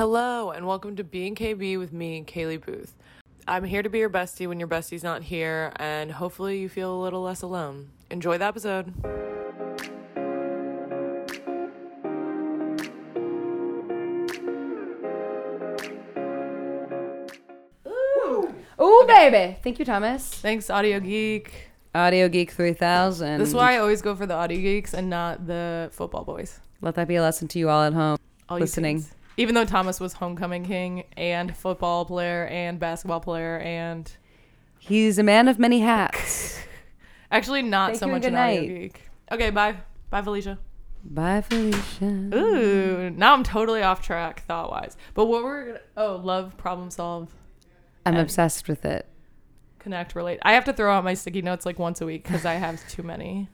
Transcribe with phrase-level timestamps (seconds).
[0.00, 2.94] Hello, and welcome to Being KB with me, Kaylee Booth.
[3.46, 6.98] I'm here to be your bestie when your bestie's not here, and hopefully you feel
[6.98, 7.90] a little less alone.
[8.10, 8.94] Enjoy the episode.
[17.86, 19.58] Ooh, baby.
[19.62, 20.26] Thank you, Thomas.
[20.30, 21.52] Thanks, Audio Geek.
[21.94, 23.38] Audio Geek 3000.
[23.38, 26.58] This is why I always go for the Audio Geeks and not the football boys.
[26.80, 28.16] Let that be a lesson to you all at home.
[28.48, 29.00] All you Listening.
[29.00, 29.14] kings.
[29.40, 34.14] Even though Thomas was homecoming king and football player and basketball player and
[34.78, 36.60] He's a man of many hats.
[37.30, 38.66] actually not Thank so much an Audio.
[38.66, 39.00] Geek.
[39.32, 39.76] Okay, bye.
[40.10, 40.58] Bye, Felicia.
[41.02, 42.04] Bye, Felicia.
[42.04, 44.98] Ooh, now I'm totally off track thought wise.
[45.14, 47.34] But what we're gonna oh, love, problem solve,
[48.04, 49.08] I'm obsessed with it.
[49.78, 50.40] connect, relate.
[50.42, 52.86] I have to throw out my sticky notes like once a week because I have
[52.90, 53.48] too many.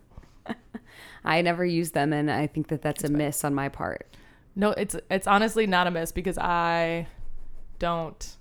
[1.25, 4.09] I never use them, and I think that that's a miss on my part.
[4.57, 7.07] No, it's it's honestly not a miss because I
[7.79, 8.37] don't.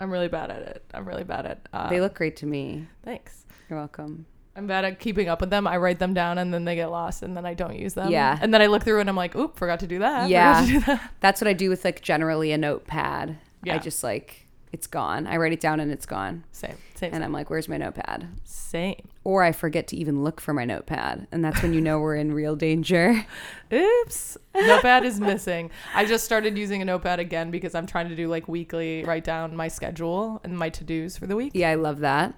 [0.00, 0.84] I'm really bad at it.
[0.94, 1.68] I'm really bad at.
[1.72, 2.86] Uh, They look great to me.
[3.04, 3.44] Thanks.
[3.68, 4.26] You're welcome.
[4.56, 5.66] I'm bad at keeping up with them.
[5.66, 8.10] I write them down and then they get lost and then I don't use them.
[8.12, 8.38] Yeah.
[8.40, 10.28] And then I look through and I'm like, oop, forgot to do that.
[10.28, 10.60] Yeah.
[10.64, 11.10] To do that.
[11.20, 13.38] That's what I do with like generally a notepad.
[13.64, 13.74] Yeah.
[13.74, 15.26] I just like it's gone.
[15.26, 16.44] I write it down and it's gone.
[16.52, 16.76] Same.
[16.94, 17.12] Same.
[17.14, 18.28] And I'm like, where's my notepad?
[18.44, 19.08] same.
[19.24, 22.14] Or I forget to even look for my notepad, and that's when you know we're
[22.16, 23.24] in real danger.
[23.72, 24.36] Oops.
[24.54, 25.70] Notepad is missing.
[25.94, 29.24] I just started using a notepad again because I'm trying to do like weekly write
[29.24, 31.52] down my schedule and my to dos for the week.
[31.54, 32.34] Yeah, I love that.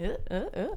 [0.00, 0.68] Uh, uh, uh.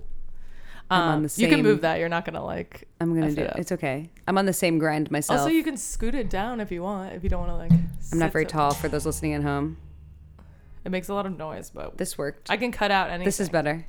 [0.91, 1.99] Um, the You can move that.
[1.99, 2.87] You're not gonna like.
[2.99, 3.59] I'm gonna do it up.
[3.59, 4.09] It's okay.
[4.27, 5.39] I'm on the same grind myself.
[5.41, 7.13] Also, you can scoot it down if you want.
[7.13, 7.71] If you don't want to like.
[8.11, 9.77] I'm not very tall for those listening at home.
[10.83, 12.49] It makes a lot of noise, but This worked.
[12.49, 13.25] I can cut out anything.
[13.25, 13.85] this is better.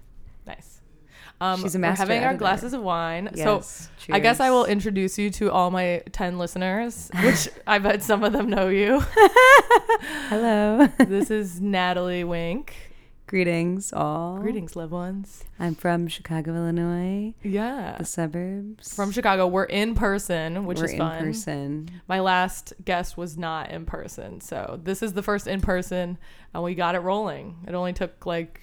[1.42, 3.28] Um, She's a we're master having our glasses of wine.
[3.34, 3.88] Yes.
[3.98, 8.02] So I guess I will introduce you to all my 10 listeners, which I bet
[8.04, 9.00] some of them know you.
[10.28, 10.86] Hello.
[10.98, 12.74] this is Natalie Wink.
[13.26, 14.38] Greetings, all.
[14.38, 15.44] Greetings, loved ones.
[15.58, 17.96] I'm from Chicago, Illinois, Yeah.
[17.98, 18.94] the suburbs.
[18.94, 19.46] From Chicago.
[19.46, 21.24] We're in person, which We're is in fun.
[21.24, 21.90] person.
[22.08, 24.40] My last guest was not in person.
[24.42, 26.18] So this is the first in person,
[26.52, 27.64] and we got it rolling.
[27.66, 28.60] It only took like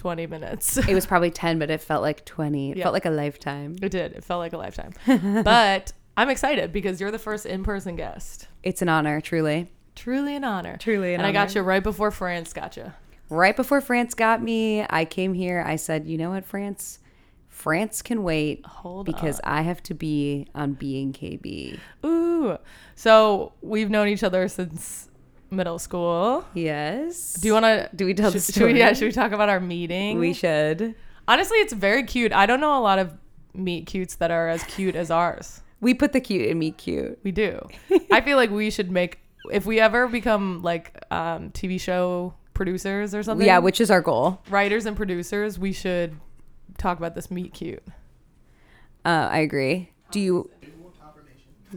[0.00, 0.76] 20 minutes.
[0.78, 2.70] It was probably 10, but it felt like 20.
[2.72, 2.84] It Yeah.
[2.84, 3.76] felt like a lifetime.
[3.82, 4.12] It did.
[4.12, 4.92] It felt like a lifetime.
[5.44, 8.48] but I'm excited because you're the first in person guest.
[8.62, 9.70] It's an honor, truly.
[9.94, 10.78] Truly an honor.
[10.78, 12.92] Truly an and I got you right before France got you.
[13.28, 15.62] Right before France got me, I came here.
[15.66, 16.98] I said, you know what, France?
[17.48, 21.78] France can wait Hold because I have to be on Being KB.
[22.06, 22.56] Ooh.
[22.94, 25.09] So we've known each other since
[25.50, 26.44] middle school.
[26.54, 27.34] Yes.
[27.34, 27.90] Do you want to?
[27.94, 28.78] Do we tell the should, should we, story?
[28.78, 28.92] yeah.
[28.92, 30.18] Should we talk about our meeting?
[30.18, 30.94] We should.
[31.28, 32.32] Honestly, it's very cute.
[32.32, 33.12] I don't know a lot of
[33.54, 35.60] meet cutes that are as cute as ours.
[35.80, 37.18] We put the cute in me cute.
[37.22, 37.66] We do.
[38.10, 39.18] I feel like we should make
[39.50, 43.46] if we ever become like um, TV show producers or something.
[43.46, 44.42] Yeah, which is our goal.
[44.50, 46.18] writers and producers, we should
[46.78, 47.82] talk about this meet cute.
[49.04, 49.90] Uh, I agree.
[50.10, 50.50] Do you?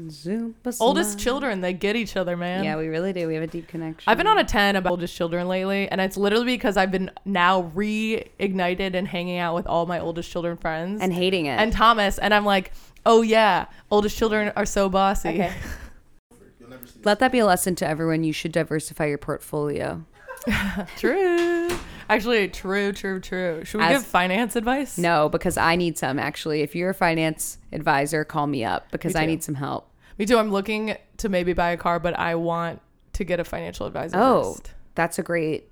[0.09, 0.55] Zoom.
[0.79, 2.63] Oldest children, they get each other, man.
[2.63, 3.27] Yeah, we really do.
[3.27, 4.09] We have a deep connection.
[4.09, 7.11] I've been on a 10 about oldest children lately, and it's literally because I've been
[7.25, 11.59] now reignited and hanging out with all my oldest children friends and hating it.
[11.59, 12.71] and Thomas, and I'm like,
[13.05, 15.29] oh yeah, oldest children are so bossy.
[15.29, 15.53] Okay.
[17.03, 18.23] Let that be a lesson to everyone.
[18.23, 20.05] You should diversify your portfolio.
[20.97, 21.69] true.
[22.09, 23.63] Actually, true, true, true.
[23.65, 24.97] Should we As- give finance advice?
[24.97, 26.61] No, because I need some actually.
[26.61, 29.89] If you're a finance advisor, call me up because Me I need some help.
[30.17, 30.37] Me too.
[30.37, 32.81] I'm looking to maybe buy a car, but I want
[33.13, 34.17] to get a financial advisor.
[34.19, 34.71] Oh, first.
[34.95, 35.69] that's a great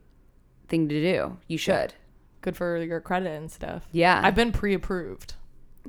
[0.68, 1.38] thing to do.
[1.48, 1.94] You should.
[2.42, 3.84] good for your credit and stuff.
[3.92, 4.20] Yeah.
[4.24, 5.36] I've been pre-approved.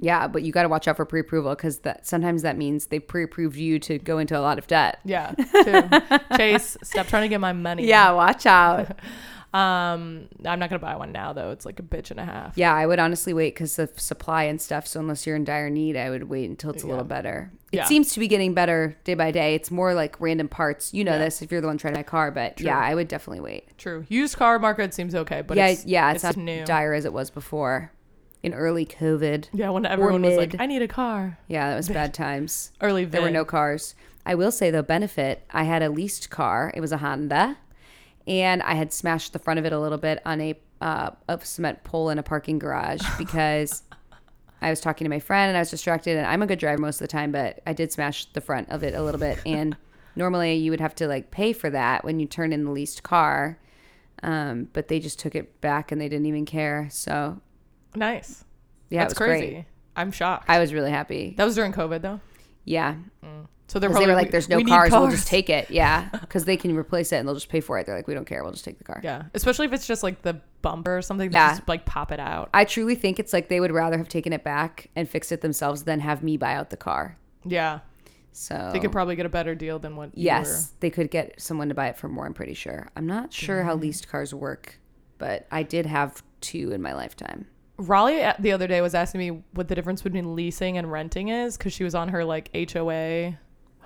[0.01, 2.99] Yeah, but you got to watch out for pre-approval because that sometimes that means they
[2.99, 4.99] pre-approved you to go into a lot of debt.
[5.05, 6.17] Yeah, too.
[6.37, 7.87] Chase, stop trying to get my money.
[7.87, 8.99] Yeah, watch out.
[9.55, 11.51] Um, I'm not gonna buy one now though.
[11.51, 12.57] It's like a bitch and a half.
[12.57, 14.87] yeah, I would honestly wait because of supply and stuff.
[14.87, 16.93] So unless you're in dire need, I would wait until it's a Yeah.
[16.93, 17.51] little better.
[17.71, 17.85] It Yeah.
[17.85, 19.55] seems to be getting better day by day.
[19.55, 20.95] It's more like random parts.
[20.95, 21.19] You know Yeah.
[21.19, 23.41] this if you're the one trying to buy a car, but yeah, I would definitely
[23.41, 23.77] wait.
[23.79, 24.07] True.
[24.09, 26.65] Used car market seems okay, but yeah, it's, yeah, it's, it's not new.
[26.65, 27.93] dire as it was before
[28.43, 29.49] in early COVID.
[29.53, 30.57] Yeah, when everyone was like.
[30.59, 31.39] I need a car.
[31.47, 32.73] Yeah, that was bad times.
[32.81, 33.95] Early There were no cars.
[34.25, 35.43] I will say though, benefit.
[35.51, 36.73] I had a leased car.
[36.75, 37.57] It was a Honda,
[38.27, 41.39] and I had smashed the front of it a little bit on a uh, a
[41.45, 43.83] cement pole in a parking garage because
[44.61, 46.17] I was talking to my friend and I was distracted.
[46.17, 48.69] And I'm a good driver most of the time, but I did smash the front
[48.71, 49.39] of it a little bit.
[49.47, 49.77] And
[50.17, 53.03] normally you would have to like pay for that when you turn in the leased
[53.05, 53.59] car,
[54.25, 56.89] um, but they just took it back and they didn't even care.
[56.91, 57.41] So
[57.95, 58.45] Nice.
[58.91, 59.51] yeah, That's it was crazy.
[59.53, 59.65] great.
[59.95, 60.47] I'm shocked.
[60.49, 61.35] I was really happy.
[61.37, 62.21] that was during COVID though.
[62.65, 62.97] Yeah.
[63.69, 65.71] So they're probably they were like, "There's no we need cars, we'll just take it."
[65.71, 67.87] Yeah, because they can replace it and they'll just pay for it.
[67.87, 70.03] They're like, "We don't care, we'll just take the car." Yeah, especially if it's just
[70.03, 71.31] like the bumper or something.
[71.31, 71.51] they Yeah.
[71.57, 72.51] Just like pop it out.
[72.53, 75.41] I truly think it's like they would rather have taken it back and fixed it
[75.41, 77.17] themselves than have me buy out the car.
[77.45, 77.81] Yeah,
[78.33, 80.17] So they could probably get a better deal than what.
[80.17, 82.27] you yes, they could get someone to buy it for more.
[82.27, 82.89] I'm pretty sure.
[82.95, 84.79] I'm not sure how leased cars work,
[85.19, 87.47] but I did have two in my lifetime.
[87.79, 91.29] Raleigh uh, the other day was asking me what the difference between leasing and renting
[91.29, 93.37] is because she was on her like HOA,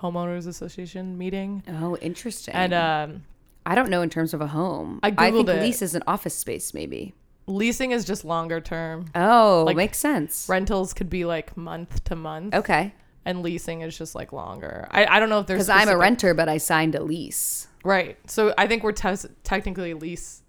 [0.03, 2.55] homeowners association meeting, Oh, interesting.
[2.55, 3.25] and um,
[3.65, 5.01] I don't know in terms of a home.
[5.03, 5.63] I I think Googled it.
[5.63, 7.15] lease is an office space, maybe.
[7.47, 9.07] leasing is just longer term.
[9.15, 10.47] Oh, Like- makes sense.
[10.49, 12.93] Rentals could be like month to month, Okay,
[13.25, 14.87] and leasing is just like longer.
[14.91, 17.69] I, I don't know if there's because I'm a renter, but I signed a lease.
[17.85, 18.17] right.
[18.31, 20.43] So I think we're tes- technically lease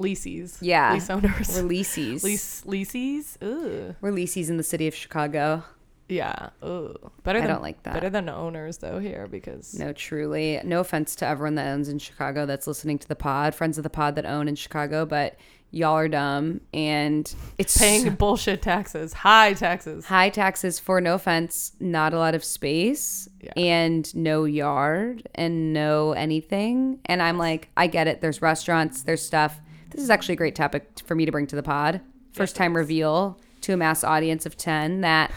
[0.00, 0.58] leasees.
[0.60, 0.92] Yeah.
[0.94, 1.48] lease owners.
[1.54, 2.24] We're leases.
[2.24, 3.36] Lease leasees.
[3.40, 3.94] Ugh.
[4.00, 5.62] We're leases in the city of Chicago.
[6.08, 6.50] Yeah.
[6.62, 7.10] Ugh.
[7.22, 7.94] Better I than don't like that.
[7.94, 10.60] better than owners though here because No, truly.
[10.64, 13.84] No offense to everyone that owns in Chicago that's listening to the pod, friends of
[13.84, 15.36] the pod that own in Chicago, but
[15.70, 20.06] y'all are dumb and it's paying bullshit taxes, high taxes.
[20.06, 23.52] high taxes for no offense, not a lot of space Yeah.
[23.56, 27.00] and no yard and no anything.
[27.04, 28.22] And I'm like, I get it.
[28.22, 29.60] There's restaurants, there's stuff.
[29.90, 32.00] This is actually a great topic for me to bring to the pod.
[32.32, 35.30] First time reveal to a mass audience of 10 that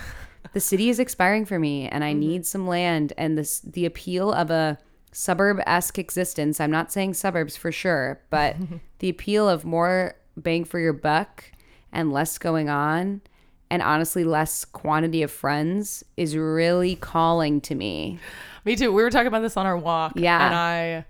[0.53, 2.19] the city is expiring for me and I mm-hmm.
[2.19, 4.77] need some land and this the appeal of a
[5.11, 6.59] suburb-esque existence.
[6.59, 8.55] I'm not saying suburbs for sure, but
[8.99, 11.43] the appeal of more bang for your buck
[11.91, 13.21] and less going on
[13.69, 18.19] and honestly less quantity of friends is really calling to me.
[18.65, 18.91] Me too.
[18.91, 20.13] We were talking about this on our walk.
[20.15, 20.45] Yeah.
[20.45, 21.05] And I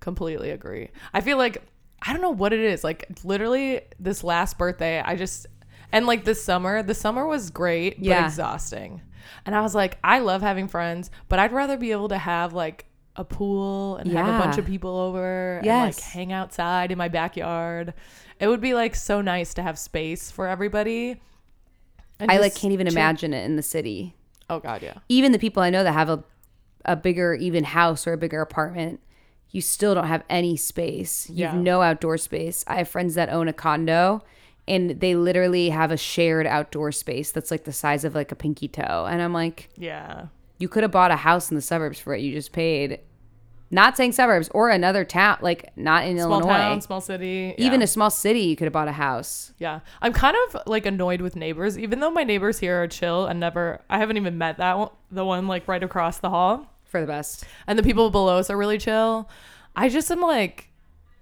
[0.00, 0.90] completely agree.
[1.14, 1.62] I feel like
[2.02, 2.84] I don't know what it is.
[2.84, 5.46] Like literally this last birthday, I just
[5.92, 8.24] and like this summer, the summer was great, but Yeah.
[8.26, 9.02] exhausting.
[9.46, 12.52] And I was like, I love having friends, but I'd rather be able to have
[12.52, 16.98] like a pool and have a bunch of people over and like hang outside in
[16.98, 17.92] my backyard.
[18.40, 21.20] It would be like so nice to have space for everybody.
[22.18, 22.94] and I like can't even chill.
[22.96, 24.16] imagine it in the city.
[24.48, 24.94] Oh god, yeah.
[25.08, 26.24] Even the people I know that have a
[26.84, 28.98] a bigger even house or a bigger apartment,
[29.50, 31.28] you still don't have any space.
[31.30, 32.64] You have no outdoor space.
[32.66, 34.22] I have friends that own a condo
[34.68, 38.36] and they literally have a shared outdoor space that's like the size of like a
[38.36, 39.06] pinky toe.
[39.10, 40.26] And I'm like, Yeah.
[40.58, 42.20] you could have bought a house in the suburbs for it.
[42.20, 43.00] You just paid.
[43.74, 46.58] Not saying suburbs or another town, like not in Small Illinois.
[46.58, 47.54] town, small city.
[47.56, 47.84] Even yeah.
[47.84, 49.52] a small city, you could have bought a house.
[49.58, 49.80] Yeah.
[50.02, 53.40] I'm kind of like annoyed with neighbors, even though my neighbors here are chill and
[53.40, 56.66] never, I haven't even met that one, the one like right across the hall.
[56.84, 57.44] For the best.
[57.66, 59.26] And the people below us are really chill.
[59.74, 60.68] I just am like,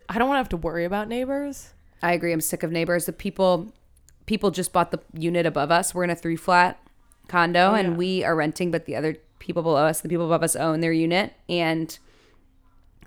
[0.09, 1.73] I don't want to have to worry about neighbors.
[2.02, 2.32] I agree.
[2.32, 3.06] I'm sick of neighbors.
[3.06, 3.73] The people,
[4.26, 5.94] people just bought the unit above us.
[5.94, 6.79] We're in a three flat
[7.29, 10.43] condo, Oh, and we are renting, but the other people below us, the people above
[10.43, 11.99] us, own their unit, and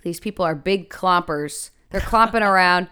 [0.04, 1.72] these people are big clompers.
[1.90, 2.88] They're clomping around.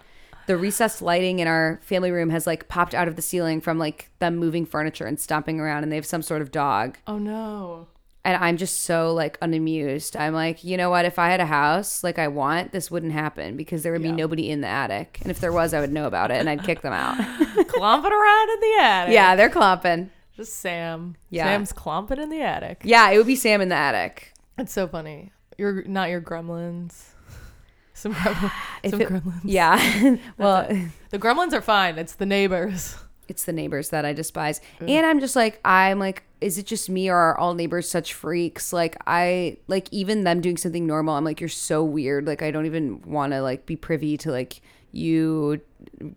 [0.47, 3.77] The recessed lighting in our family room has like popped out of the ceiling from
[3.77, 6.97] like them moving furniture and stomping around, and they have some sort of dog.
[7.07, 7.87] Oh no.
[8.23, 10.15] And I'm just so like unamused.
[10.15, 11.05] I'm like, you know what?
[11.05, 14.11] If I had a house like I want, this wouldn't happen because there would Yeah.
[14.11, 15.17] be nobody in the attic.
[15.23, 17.17] And if there was, I would know about it and I'd kick them out.
[17.67, 19.13] Clomping around in the attic.
[19.15, 20.11] yeah, they're clomping.
[20.35, 21.15] Just Sam.
[21.31, 21.45] Yeah.
[21.45, 22.81] Sam's clomping in the attic.
[22.83, 24.33] Yeah, it would be Sam in the attic.
[24.57, 25.31] It's so funny.
[25.57, 27.03] You're not your gremlins.
[27.93, 28.51] Some, some
[28.83, 29.41] it- gremlins.
[29.43, 30.15] Yeah.
[30.37, 30.67] well,
[31.09, 31.97] The gremlins are fine.
[31.97, 32.95] It's the neighbors.
[33.31, 34.61] It's the neighbors that I despise.
[34.79, 34.89] Mm.
[34.89, 38.13] And I'm just like, I'm like, is it just me or are all neighbors such
[38.13, 38.71] freaks?
[38.71, 42.27] Like, I, like, even them doing something normal, I'm like, you're so weird.
[42.27, 44.61] Like, I don't even want to, like, be privy to, like,
[44.91, 45.61] you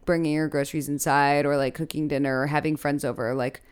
[0.04, 3.34] bringing your groceries inside or, like, cooking dinner or having friends over.
[3.34, 3.62] Like,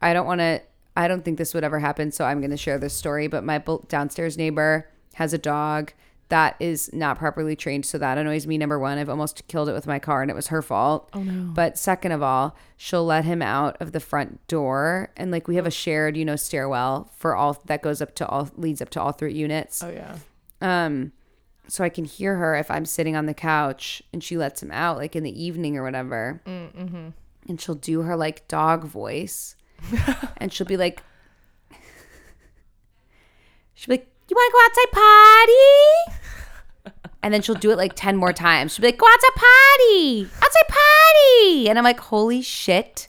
[0.00, 0.62] I don't want to,
[0.96, 2.12] I don't think this would ever happen.
[2.12, 3.26] So I'm going to share this story.
[3.26, 5.92] But my downstairs neighbor has a dog
[6.30, 7.84] that is not properly trained.
[7.84, 8.56] So that annoys me.
[8.56, 11.10] Number one, I've almost killed it with my car and it was her fault.
[11.12, 11.52] Oh no.
[11.52, 15.12] But second of all, she'll let him out of the front door.
[15.16, 18.26] And like we have a shared, you know, stairwell for all that goes up to
[18.26, 19.82] all, leads up to all three units.
[19.82, 20.16] Oh yeah.
[20.60, 21.12] Um,
[21.66, 24.70] so I can hear her if I'm sitting on the couch and she lets him
[24.70, 26.40] out, like in the evening or whatever.
[26.46, 27.08] Mm-hmm.
[27.48, 29.56] And she'll do her like dog voice.
[30.36, 31.02] and she'll be like,
[33.74, 34.92] she'll be like, You want to go outside
[36.12, 36.16] potty?
[37.22, 38.72] And then she'll do it like 10 more times.
[38.72, 41.68] She'll be like, Go outside potty, outside potty.
[41.68, 43.08] And I'm like, Holy shit.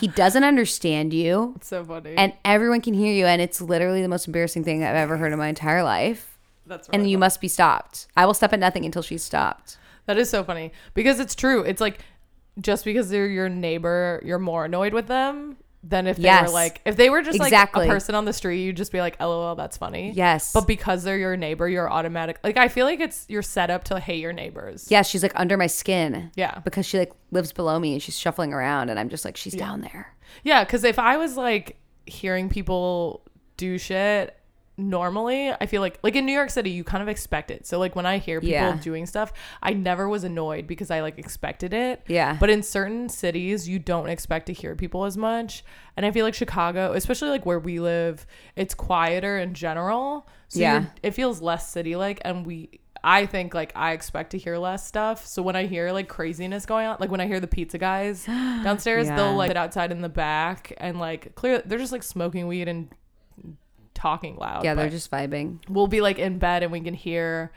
[0.00, 1.54] He doesn't understand you.
[1.56, 2.14] It's so funny.
[2.16, 3.26] And everyone can hear you.
[3.26, 6.36] And it's literally the most embarrassing thing I've ever heard in my entire life.
[6.66, 6.98] That's right.
[6.98, 8.06] And you must be stopped.
[8.16, 9.78] I will step at nothing until she's stopped.
[10.06, 11.62] That is so funny because it's true.
[11.62, 12.00] It's like
[12.60, 15.56] just because they're your neighbor, you're more annoyed with them.
[15.82, 16.48] Than if they Yes.
[16.48, 17.80] were like if they were just Exactly.
[17.82, 20.52] like a person on the street, you'd just be like, "LOL, that's funny." Yes.
[20.52, 22.38] But because they're your neighbor, you're automatic.
[22.44, 24.88] Like I feel like it's you're set up to hate your neighbors.
[24.90, 26.30] Yeah, she's like under my skin.
[26.36, 26.58] Yeah.
[26.64, 29.54] Because she like lives below me and she's shuffling around and I'm just like, she's
[29.54, 30.14] down there.
[30.44, 33.22] Yeah, because if I was like hearing people
[33.56, 34.36] do shit
[34.88, 37.66] normally, I feel like like in New York City, you kind of expect it.
[37.66, 38.76] So like when I hear people Yeah.
[38.80, 39.32] doing stuff,
[39.62, 42.02] I never was annoyed because I like expected it.
[42.08, 42.36] Yeah.
[42.40, 45.64] But in certain cities, you don't expect to hear people as much,
[45.96, 50.26] and I feel like Chicago, especially like where we live, it's quieter in general.
[50.48, 50.86] So Yeah.
[51.02, 52.80] it feels less city like, and we.
[53.02, 55.24] I think like I expect to hear less stuff.
[55.26, 58.26] So when I hear like craziness going on, like when I hear the pizza guys
[58.26, 59.16] downstairs, Yeah.
[59.16, 62.68] they'll like sit outside in the back and like clear they're just like smoking weed
[62.68, 62.90] and
[64.00, 64.64] talking loud.
[64.64, 65.58] Yeah, they're just vibing.
[65.68, 67.52] we'll be like in bed and we can hear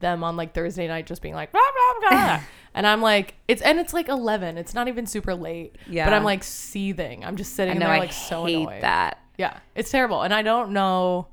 [0.00, 1.60] them on like Thursday night just being like blah,
[2.00, 2.40] blah, blah.
[2.74, 4.58] and I'm like it's and it's like 11.
[4.58, 5.76] It's not even super late.
[5.88, 6.04] Yeah.
[6.04, 7.24] But I'm like seething.
[7.24, 8.82] I'm just sitting I know there I like so hate annoyed.
[8.82, 9.18] that.
[9.38, 11.28] Yeah, it's terrible, and I don't know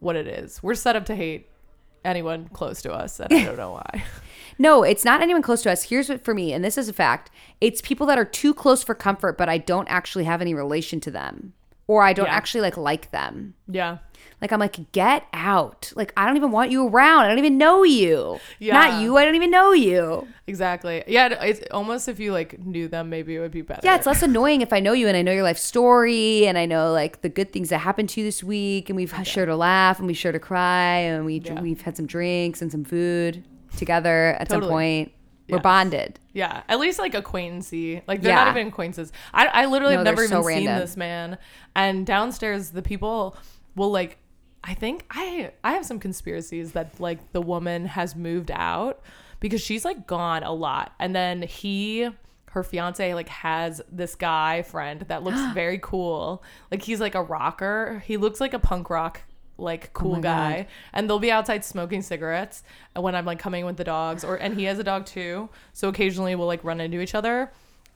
[0.00, 0.62] what it is.
[0.62, 1.48] We're set up to hate
[2.02, 4.04] anyone close to us, and I don't know why.
[4.56, 5.84] No, it's not anyone close to us.
[5.84, 7.28] Here's what for me, and this is a fact.
[7.60, 11.00] It's people that are too close for comfort, but I don't actually have any relation
[11.00, 11.54] to them.
[11.86, 12.32] Or I don't Yeah.
[12.34, 13.54] actually like like them.
[13.68, 13.98] yeah,
[14.40, 15.92] Like I'm like, get out.
[15.94, 17.24] Like I don't even want you around.
[17.24, 18.38] I don't even know you.
[18.58, 18.72] Yeah.
[18.72, 19.18] Not you.
[19.18, 20.26] I don't even know you.
[20.46, 21.04] exactly.
[21.06, 23.82] Yeah, it's almost if you like knew them, maybe it would be better.
[23.84, 26.56] Yeah, it's less annoying if I know you and I know your life story and
[26.56, 29.50] I know like the good things that happened to you this week and we've shared
[29.50, 31.60] a laugh and we shared a cry and we Yeah.
[31.60, 33.44] we've had some drinks and some food
[33.76, 35.12] together at some point.
[35.48, 35.62] We're Yes.
[35.62, 36.20] bonded.
[36.32, 38.02] Yeah, at least like acquaintancy.
[38.06, 38.44] Like they're Yeah.
[38.44, 39.12] not even acquaintances.
[39.32, 41.36] I, I literally No, have never so even seen this man.
[41.76, 43.36] And downstairs, the people
[43.76, 44.18] will like.
[44.66, 49.02] I think I I have some conspiracies that like the woman has moved out
[49.38, 52.08] because she's like gone a lot, and then he.
[52.50, 56.42] Her fiance like has this guy friend that looks very cool.
[56.70, 58.00] Like he's like a rocker.
[58.06, 59.22] He looks like a punk rock
[59.58, 60.66] like oh cool Oh guy God.
[60.92, 62.62] and they'll be outside smoking cigarettes
[62.94, 65.48] and when i'm like coming with the dogs or and he has a dog too
[65.72, 67.52] so occasionally we'll like run into each other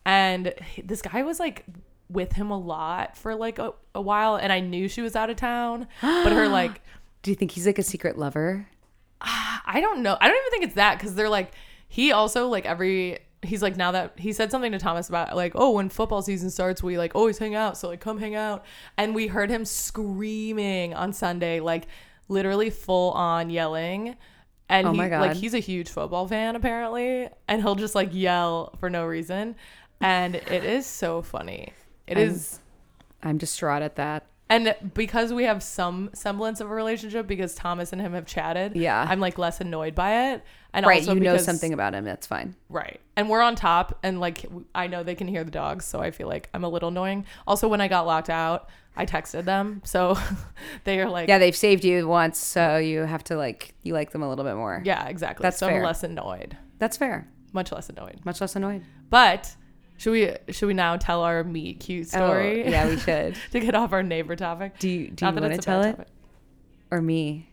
[0.07, 1.65] and this guy was like
[2.09, 5.31] with him a lot for like a, a while and i knew she was out
[5.31, 6.81] of town but her like
[7.23, 8.69] Do you think he's like a secret lover?
[9.21, 11.53] Ah, i don't know i don't even think it's that because they're like
[11.89, 15.53] he also like every he's like now that he said something to thomas about like
[15.55, 17.77] oh when football season starts we like always hang out.
[17.79, 18.65] So like come hang out.
[18.97, 21.87] And we heard him screaming on sunday like
[22.29, 24.17] literally full on yelling.
[24.69, 25.21] And Oh he my God.
[25.21, 27.29] like he's a huge football fan apparently.
[27.47, 29.55] And he'll just like yell for no reason.
[30.01, 31.73] And it is so funny.
[32.07, 32.61] It I'm- is,
[33.23, 34.27] I'm distraught at that.
[34.51, 38.77] And because we have some semblance of a relationship because thomas and him have chatted
[38.77, 39.07] Yeah.
[39.09, 42.05] i'm like less annoyed by it and right, also you know because- something about him.
[42.05, 42.55] That's fine.
[42.69, 43.01] Right.
[43.17, 46.11] And we're on top and like I know they can hear the dogs, so I
[46.11, 47.25] feel like I'm a little annoying.
[47.47, 49.81] Also when I got locked out, I texted them.
[49.87, 50.19] So
[50.85, 54.11] they are like Yeah, they've saved you once, so you have to like you like
[54.11, 54.83] them a little bit more.
[54.85, 55.43] Yeah, exactly.
[55.43, 55.79] That's so fair.
[55.79, 56.57] I'm less annoyed.
[56.79, 57.27] That's fair.
[57.55, 58.21] Much less annoyed.
[58.27, 58.85] Much less annoyed.
[59.09, 59.57] But
[59.99, 62.65] should we should we now tell our meet cute story?
[62.65, 63.37] Oh, yeah, we should.
[63.53, 64.79] to get off our neighbor topic.
[64.79, 66.09] Do you do Not you want to tell it topic.
[66.91, 67.45] or me?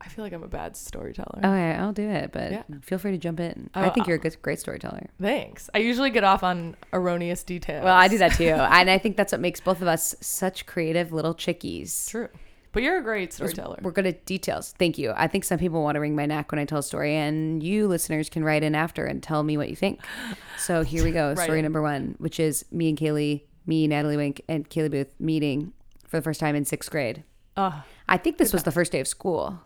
[0.00, 1.38] I feel like I'm a bad storyteller.
[1.38, 2.62] Okay, I'll do it, but Yeah.
[2.82, 3.70] feel free to jump in.
[3.74, 5.08] Oh, I think uh, you're a good, great storyteller.
[5.20, 5.68] Thanks.
[5.74, 7.82] I usually get off on erroneous details.
[7.82, 10.64] Well, I do that too, and I think that's what makes both of us such
[10.66, 12.08] creative little chickies.
[12.08, 12.28] True.
[12.76, 13.78] But you're a great storyteller.
[13.80, 14.74] We're good at details.
[14.78, 15.14] Thank you.
[15.16, 17.62] I think some people want to wring my neck when I tell a story, and
[17.62, 20.04] you listeners can write in after and tell me what you think.
[20.58, 21.28] So here we go.
[21.38, 21.62] Write story in.
[21.62, 25.72] number one, which is me and Kaylee, me, Natalie Wink, and Kaylee Booth meeting
[26.06, 27.24] for the first time in sixth grade.
[27.56, 27.72] Ugh.
[28.10, 29.58] I think this was the first day of school.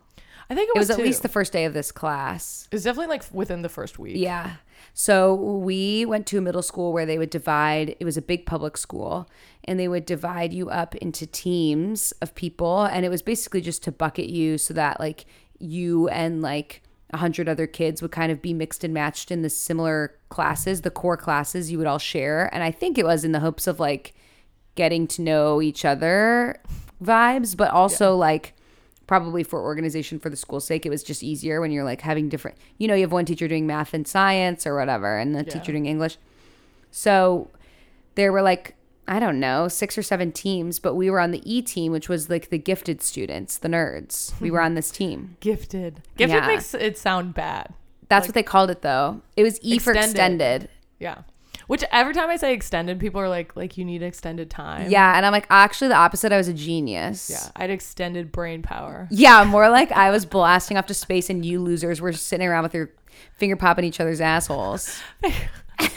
[0.48, 2.68] I think it It was, was at least the first day of this class.
[2.70, 4.18] It was definitely like within the first week.
[4.18, 4.52] Yeah.
[4.94, 8.46] So we went to a middle school where they would divide, it was a big
[8.46, 9.28] public school,
[9.64, 12.84] and they would divide you up into teams of people.
[12.84, 15.26] And it was basically just to bucket you so that like
[15.58, 19.42] you and like a hundred other kids would kind of be mixed and matched in
[19.42, 22.48] the similar classes, the core classes you would all share.
[22.54, 24.14] And I think it was in the hopes of like
[24.76, 26.60] getting to know each other
[27.02, 28.54] vibes, but also like
[29.06, 32.28] probably for organization for the school's sake, it was just easier when you're like having
[32.28, 35.44] different, you know, you have one teacher doing math and science or whatever, and the
[35.44, 35.52] Yeah.
[35.52, 36.16] teacher doing English.
[36.92, 37.50] So
[38.14, 38.76] there were like,
[39.08, 42.08] I don't know, six or seven teams, but we were on the E team, which
[42.08, 44.38] was like the gifted students, the nerds.
[44.40, 45.36] We were on this team.
[45.40, 46.02] Gifted.
[46.16, 46.46] Gifted Yeah.
[46.46, 47.74] makes it sound bad.
[48.08, 49.20] That's what they called it though.
[49.36, 50.10] It was E for Extended.
[50.62, 50.68] extended.
[50.98, 51.18] Yeah.
[51.66, 54.90] Which every time I say extended, people are like, like you need extended time.
[54.90, 55.16] Yeah.
[55.16, 56.32] And I'm like, actually, the opposite.
[56.32, 57.30] I was a genius.
[57.30, 57.48] Yeah.
[57.54, 59.06] I had extended brain power.
[59.10, 62.64] Yeah, more like I was blasting off to space and you losers were sitting around
[62.64, 62.90] with your
[63.36, 65.00] finger popping each other's assholes.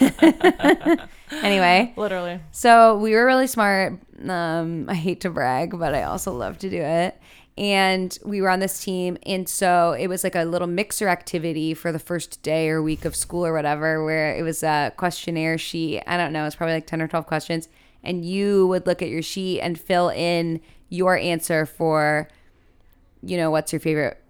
[1.42, 2.40] anyway, Literally.
[2.52, 4.00] so we were really smart.
[4.28, 7.20] Um, I hate to brag, but I also love to do it.
[7.56, 9.18] And we were on this team.
[9.28, 13.06] And so it was like a little mixer activity for the first day or week
[13.06, 16.02] of school or whatever, where it was a questionnaire sheet.
[16.08, 17.70] I don't know, it's probably like 10 or 12 questions.
[18.04, 22.28] And you would look at your sheet and fill in your answer for,
[23.22, 24.23] you know, what's your favorite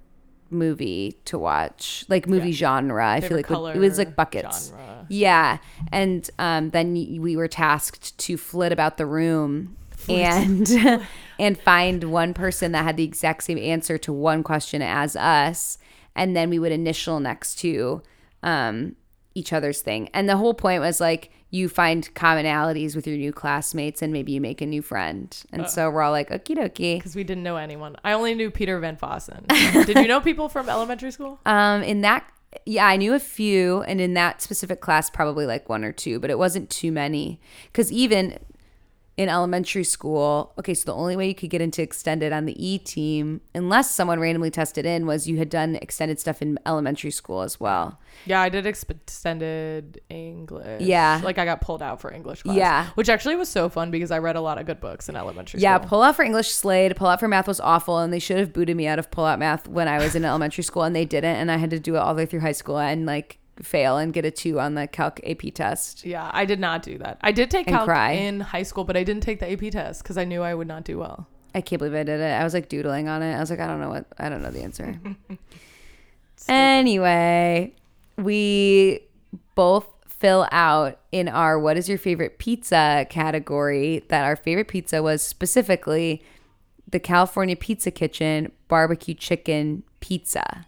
[0.53, 2.05] movie to watch?
[2.07, 3.07] Like movie genre.
[3.07, 4.69] I feel like it was like buckets.
[4.69, 5.05] genre.
[5.09, 5.57] Yeah,
[5.91, 9.75] and um, then we were tasked to flit about the room
[10.09, 10.69] and
[11.39, 15.77] and find one person that had the exact same answer to one question as us,
[16.15, 18.01] and then we would initial next to
[18.41, 18.95] um,
[19.35, 20.09] each other's thing.
[20.13, 24.31] And the whole point was like you find commonalities with your new classmates, and maybe
[24.31, 25.37] you make a new friend.
[25.51, 26.97] And so we're all like, okie dokie.
[26.97, 27.95] Because we didn't know anyone.
[28.03, 29.45] I only knew Peter Van Fossen.
[29.85, 31.39] Did you know people from elementary school?
[31.53, 32.27] Um, in that,
[32.65, 36.19] yeah, I knew a few, and in that specific class, probably like one or two,
[36.19, 37.39] but it wasn't too many.
[37.65, 38.39] Because even
[39.15, 42.55] in elementary school, okay, so the only way you could get into extended on the
[42.65, 47.11] E team, unless someone randomly tested in, was you had done extended stuff in elementary
[47.11, 47.99] school as well.
[48.25, 50.81] Yeah, I did extended English.
[50.81, 51.21] Yeah.
[51.23, 52.55] Like I got pulled out for English class.
[52.55, 52.87] Yeah.
[52.95, 55.59] Which actually was so fun because I read a lot of good books in elementary
[55.61, 55.89] Yeah, school.
[55.89, 56.95] pull out for English slayed.
[56.95, 59.25] Pull out for math was awful, and they should have booted me out of pull
[59.25, 61.79] out math when I was in elementary school, and they didn't, and I had to
[61.79, 64.59] do it all the way through high school and like fail and get a two
[64.59, 66.05] on the calc AP test.
[66.05, 67.17] Yeah, I did not do that.
[67.21, 68.11] I did take And calc cry.
[68.11, 70.67] in high school, but I didn't take the AP test because I knew I would
[70.67, 71.27] not do well.
[71.55, 72.23] I can't believe I did it.
[72.33, 73.35] I was like doodling on it.
[73.35, 74.99] I was like, I don't know what, I don't know the answer.
[76.47, 77.73] anyway,
[78.17, 79.01] we
[79.55, 85.03] both fill out in our what is your favorite pizza category that our favorite pizza
[85.03, 86.23] was specifically
[86.89, 90.65] the California Pizza Kitchen barbecue chicken pizza.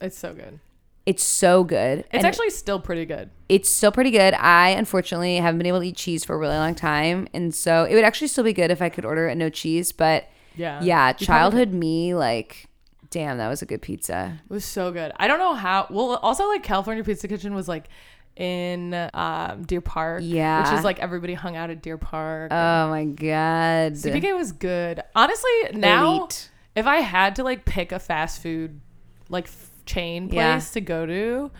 [0.00, 0.58] It's so good.
[1.06, 1.98] It's so good.
[2.00, 3.30] It's And actually still pretty good.
[3.48, 4.32] it's still pretty good.
[4.34, 7.84] I unfortunately haven't been able to eat cheese for a really long time, and so
[7.84, 9.92] it would actually still be good if I could order it no cheese.
[9.92, 10.80] But Yeah.
[10.82, 12.66] yeah, childhood me, like,
[13.10, 14.40] damn, that was a good pizza.
[14.48, 15.12] It was so good.
[15.16, 15.86] I don't know how.
[15.90, 17.88] Well, also like California Pizza Kitchen was like
[18.36, 20.22] in um, Deer Park.
[20.24, 20.62] Yeah.
[20.68, 22.50] Which is like everybody hung out at Deer Park.
[22.50, 25.02] Oh my god, CPK was good.
[25.14, 26.50] Honestly, now Elite.
[26.74, 28.80] if I had to like pick a fast food
[29.28, 29.48] like
[29.86, 30.58] chain place Yeah.
[30.74, 31.50] to go to,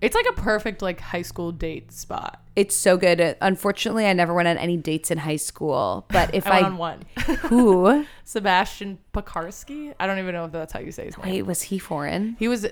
[0.00, 2.42] it's like a perfect like high school date spot.
[2.56, 3.36] It's so good.
[3.40, 6.06] Unfortunately, I never went on any dates in high school.
[6.08, 7.02] But if I I, on one.
[7.48, 9.94] who Sebastian Pekarski.
[9.98, 11.26] I don't even know if that's how you say his name.
[11.28, 12.36] wait was he foreign?
[12.38, 12.66] He was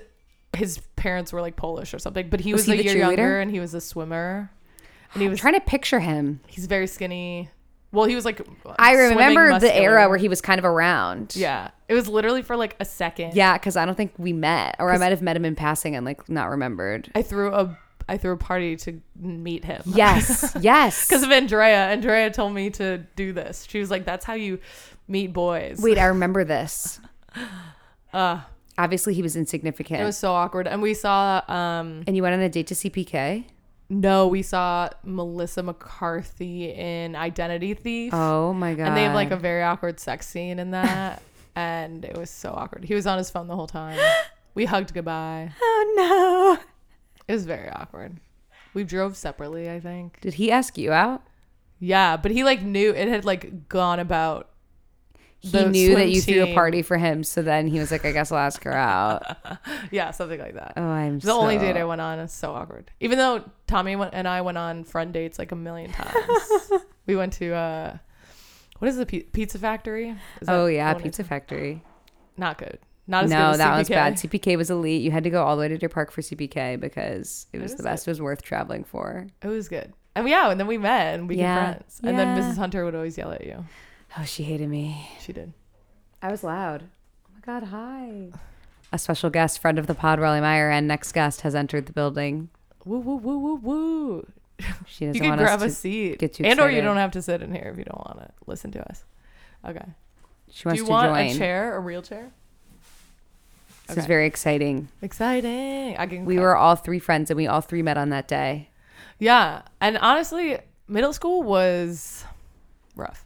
[0.55, 3.39] his parents were like Polish or something, but he Was was, he a year younger
[3.39, 4.51] and he was a swimmer.
[5.13, 6.39] And he I'm was trying to picture him.
[6.47, 7.49] he's very skinny.
[7.93, 8.41] Well, he was like
[8.77, 11.35] I remember the era where he was kind of around.
[11.35, 11.69] Yeah.
[11.87, 13.35] It was literally for like a second.
[13.35, 15.95] yeah, because I don't think we met, or I might have met him in passing
[15.95, 17.11] and like not remembered.
[17.15, 17.77] I threw a
[18.09, 19.81] I threw a party to meet him.
[19.85, 21.07] Yes, yes.
[21.07, 21.87] Because of Andrea.
[21.89, 23.65] Andrea told me to do this.
[23.69, 24.59] She was like, "That's how you
[25.07, 26.99] meet boys." Wait, I remember this.
[28.13, 28.41] uh,
[28.77, 30.01] Obviously, he was insignificant.
[30.01, 30.67] it was so awkward.
[30.67, 33.45] And we saw, um, and you went on a date to CPK?
[33.93, 38.87] No, we saw Melissa McCarthy in Identity Thief, Oh my god!
[38.87, 41.21] and they have like a very awkward sex scene in that,
[41.55, 42.83] and it was so awkward.
[42.85, 43.99] He was on his phone the whole time.
[44.55, 45.51] We hugged goodbye.
[45.61, 45.93] oh
[46.57, 46.63] no!
[47.27, 48.19] It was very awkward.
[48.73, 50.19] We drove separately, I think.
[50.21, 51.21] Did he ask you out?
[51.79, 54.49] Yeah, but he like knew it had like gone about.
[55.43, 58.13] He knew that you threw a party for him, so then he was like, "I
[58.13, 59.37] guess I'll ask her out."
[59.91, 60.73] Yeah, something like that.
[60.77, 62.89] Oh, I'm the only date I went on is so awkward.
[62.99, 66.71] Even though Tommy and I went on friend dates like a million times.
[67.05, 67.97] we went to uh,
[68.79, 70.09] what is the Pizza Factory?
[70.41, 71.83] Is Oh yeah, Pizza Factory.
[72.37, 72.79] Not good.
[73.05, 74.13] Not as good No, as that was bad.
[74.13, 75.01] CPK was elite.
[75.01, 77.75] You had to go all the way to Deer Park for CPK because it was
[77.75, 78.07] the best.
[78.07, 79.27] It was worth traveling for.
[79.41, 79.93] It was good.
[80.15, 81.73] And yeah, and then we met and we became Yeah.
[81.73, 81.99] friends.
[82.03, 82.57] And then Mrs.
[82.57, 83.65] Hunter would always yell at you.
[84.17, 85.09] Oh, she hated me.
[85.19, 85.53] She did.
[86.21, 86.83] I was loud.
[87.27, 88.29] Oh my god, hi.
[88.91, 91.93] A special guest, friend of the pod, Riley Meyer, and next guest has entered the
[91.93, 92.49] building.
[92.85, 94.27] Woo woo woo woo woo.
[94.85, 95.71] She doesn't you can want grab us a to.
[95.73, 96.81] seat, get too and or you excited.
[96.87, 99.03] don't have to sit in here if you don't want to listen to us.
[99.65, 99.83] Okay.
[100.51, 101.25] She wants Do you to want join.
[101.27, 102.29] a chair, a real chair?
[103.87, 104.07] This is Okay.
[104.07, 104.89] very exciting.
[105.01, 105.97] Exciting.
[105.97, 106.25] I can.
[106.25, 108.69] We were all three friends, and we all three met on that day.
[109.19, 112.23] Yeah, and honestly, middle school was
[112.95, 113.22] rough,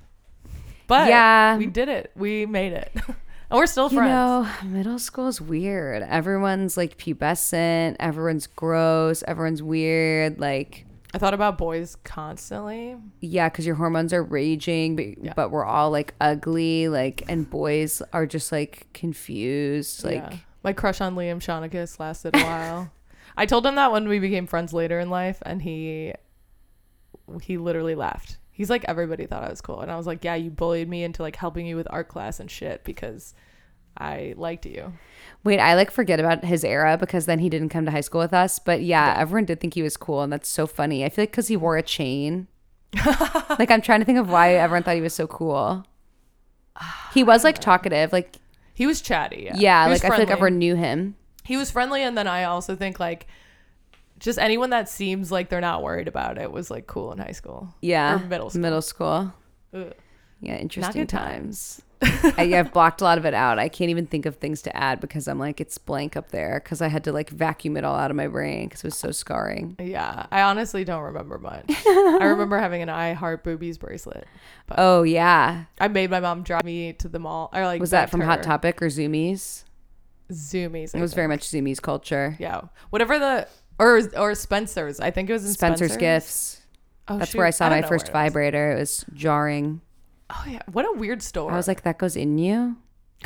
[0.88, 1.58] but Yeah.
[1.58, 2.12] we did it.
[2.16, 3.16] We made it, and
[3.52, 4.10] we're still You friends.
[4.12, 6.04] know, middle school is weird.
[6.04, 7.98] Everyone's like pubescent.
[8.00, 9.24] Everyone's gross.
[9.28, 10.40] Everyone's weird.
[10.40, 12.96] Like, I thought about boys constantly.
[13.22, 15.34] yeah, because your hormones are raging, but Yeah.
[15.36, 16.90] but we're all like ugly.
[16.90, 20.04] Like, and boys are just like confused.
[20.04, 20.38] Like, yeah.
[20.64, 22.92] my crush on Liam Shawnakis lasted a while.
[23.40, 26.14] I told him that when we became friends later in life, and he
[27.42, 28.38] he literally laughed.
[28.58, 31.04] He's like everybody thought I was cool, and I was like, yeah, you bullied me
[31.04, 33.36] into like helping you with art class and shit because
[33.96, 34.94] I liked you.
[35.44, 38.20] Wait, I like forget about his era because then he didn't come to high school
[38.22, 38.58] with us.
[38.58, 41.06] But yeah, everyone did think he was cool, and that's so funny.
[41.06, 42.48] I feel like because he wore a chain.
[43.60, 45.86] like I'm trying to think of why everyone thought he was so cool.
[47.14, 48.38] He was like talkative, like
[48.74, 49.44] He was chatty.
[49.46, 51.16] Yeah, yeah, He like I feel like everyone knew him.
[51.44, 53.28] he was friendly, and then I also think like
[54.20, 57.32] just anyone that seems like they're not worried about it was like cool in high
[57.32, 57.74] school.
[57.82, 58.62] Yeah, Or middle school.
[58.62, 59.34] Middle school.
[59.74, 59.94] Ugh.
[60.40, 61.82] Yeah, interesting times.
[62.04, 63.58] I, I've blocked a lot of it out.
[63.58, 66.62] I can't even think of things to add because I'm like it's blank up there
[66.64, 68.98] because I had to like vacuum it all out of my brain because it was
[69.00, 69.76] so scarring.
[69.80, 71.66] Yeah, I honestly don't remember much.
[71.88, 74.28] I remember having an I Heart Boobies bracelet.
[74.78, 77.50] Oh yeah, I made my mom drive me to the mall.
[77.52, 79.64] Or like was that from Hot Topic or Zumiez?
[80.32, 80.94] Zumiez.
[80.94, 81.16] I It was think.
[81.16, 82.36] very much Zumiez culture.
[82.40, 82.62] yeah.
[82.92, 83.48] Whatever the
[83.80, 85.00] or or Spencer's.
[85.00, 86.62] I think it was in Spencer's, Spencer's, Gifts.
[87.08, 87.38] Oh, That's shoot.
[87.38, 88.74] where I saw don't my first vibrator.
[88.74, 89.82] It was jarring.
[90.30, 91.52] Oh yeah, what a weird store.
[91.52, 92.78] I was like, that goes in you.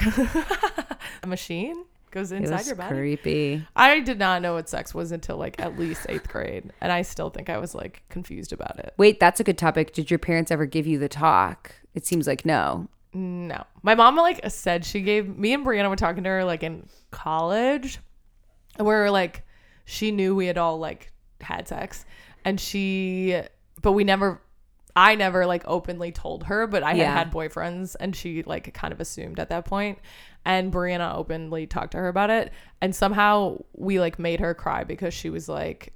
[1.24, 2.96] a machine goes inside your body.
[2.96, 3.68] creepy.
[3.76, 7.02] I did not know what sex was until like at least eighth grade, and I
[7.02, 8.94] still think I was like confused about it.
[8.98, 9.94] Wait, that's a good topic.
[9.94, 11.74] Did your parents ever give you the talk?
[11.96, 12.88] It seems like no.
[13.14, 16.64] No, my mom like said she gave me and Brianna were talking to her like
[16.64, 18.00] in college,
[18.78, 19.44] and we were like,
[19.86, 22.06] she knew we had all like had sex,
[22.46, 23.40] and she,
[23.82, 24.42] but we never.
[24.94, 27.06] I never like openly told her, but I Yeah.
[27.06, 30.00] had had boyfriends and she like kind of assumed at that point.
[30.44, 32.52] And Brianna openly talked to her about it.
[32.82, 35.94] And somehow we like made her cry because she was like,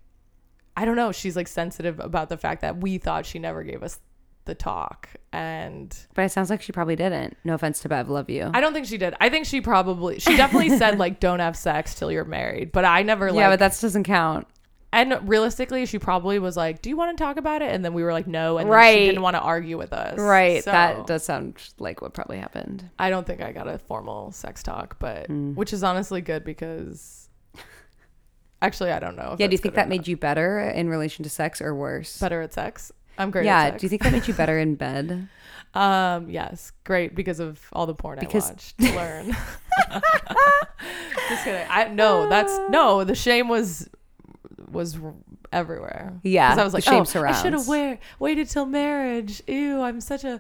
[0.78, 3.84] I don't know, she's like sensitive about the fact that we thought she never gave
[3.84, 4.00] us
[4.45, 5.10] the talk.
[5.31, 7.38] And But it sounds like she probably didn't.
[7.43, 8.49] No offense to Bev, love you.
[8.53, 9.13] I don't think she did.
[9.19, 12.71] I think she probably she definitely said like don't have sex till you're married.
[12.71, 14.47] But I never like yeah, but that doesn't count.
[14.93, 17.69] and realistically she probably was like, Do you want to talk about it?
[17.73, 18.97] And then we were like, No, and then Right.
[18.97, 20.17] she didn't want to argue with us.
[20.17, 20.63] Right.
[20.63, 22.89] So, That does sound like what probably happened.
[22.97, 25.55] I don't think I got a formal sex talk, but Mm.
[25.55, 27.27] which is honestly good because
[28.62, 29.36] actually I don't know.
[29.38, 32.19] Yeah, do you think that made you better in relation to sex or worse?
[32.19, 32.91] better at sex?
[33.17, 35.28] I'm great yeah, do you think that made you better in bed?
[35.73, 39.28] Um, yes, great because of all the porn Because- I watched to learn.
[41.30, 41.67] Just kidding.
[41.69, 43.04] I no, that's no.
[43.04, 43.89] The shame was
[44.69, 44.97] was
[45.51, 46.13] everywhere.
[46.23, 49.41] Yeah, 'Cause I was like, shame oh, I should have wait, waited till marriage.
[49.47, 50.39] Ew, I'm such a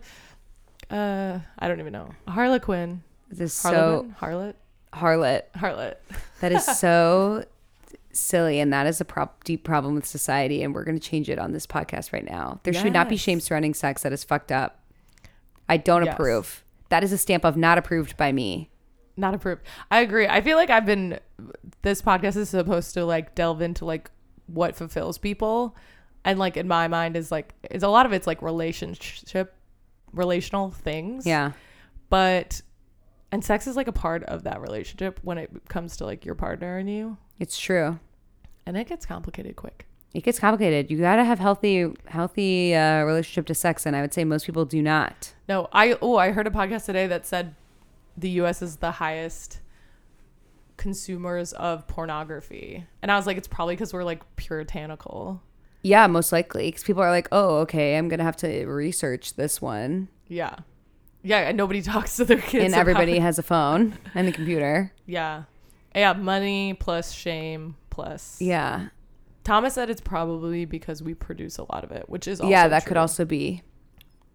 [0.89, 3.03] uh, I don't even know harlequin.
[3.29, 4.53] This is so harlot,
[4.93, 5.41] harlot.
[5.55, 5.95] harlot.
[6.41, 7.43] That is so
[8.15, 10.63] silly, and that is a prop- deep problem with society.
[10.63, 12.59] And we're going to change it on this podcast right now.
[12.63, 14.03] There should not be shame surrounding sex.
[14.03, 14.79] That is fucked up.
[15.67, 16.13] I don't Yes.
[16.13, 16.63] approve.
[16.89, 18.69] That is a stamp of not approved by me.
[19.17, 19.63] Not approved.
[19.89, 20.27] I agree.
[20.27, 21.19] I feel like I've been
[21.81, 24.11] this podcast is supposed to like delve into like
[24.47, 25.75] what fulfills people
[26.23, 29.55] and like in my mind is like it's a lot of it's like relationship
[30.11, 31.25] relational things.
[31.25, 31.53] Yeah.
[32.09, 32.61] But
[33.31, 36.35] and sex is like a part of that relationship when it comes to like your
[36.35, 37.17] partner and you.
[37.39, 37.99] It's true.
[38.65, 39.85] And it gets complicated quick.
[40.13, 40.89] It gets complicated.
[40.89, 44.63] You gotta have healthy, healthy uh, relationship to sex, and I would say most people
[44.65, 45.33] do not.
[45.49, 47.53] No, I oh, I heard a podcast today that said
[48.17, 49.59] the US is the highest
[50.77, 52.85] consumers of pornography.
[53.01, 55.41] And I was like it's probably cuz we're like puritanical.
[55.81, 59.61] Yeah, most likely, because people are like, "Oh, okay, I'm gonna have to research this
[59.61, 60.55] one," Yeah.
[61.21, 62.65] Yeah, and nobody talks to their kids.
[62.65, 63.21] and everybody it.
[63.21, 64.91] has a phone and a computer.
[65.05, 65.43] Yeah.
[65.95, 68.39] Yeah, money plus shame plus.
[68.41, 68.89] Yeah,
[69.45, 72.67] Thomas said it's probably because we produce a lot of it, which is also yeah,
[72.67, 73.61] that could also be.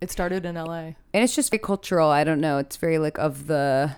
[0.01, 0.94] It started in LA.
[1.12, 2.09] and it's just very cultural.
[2.09, 2.57] I don't know.
[2.57, 3.96] It's very like of the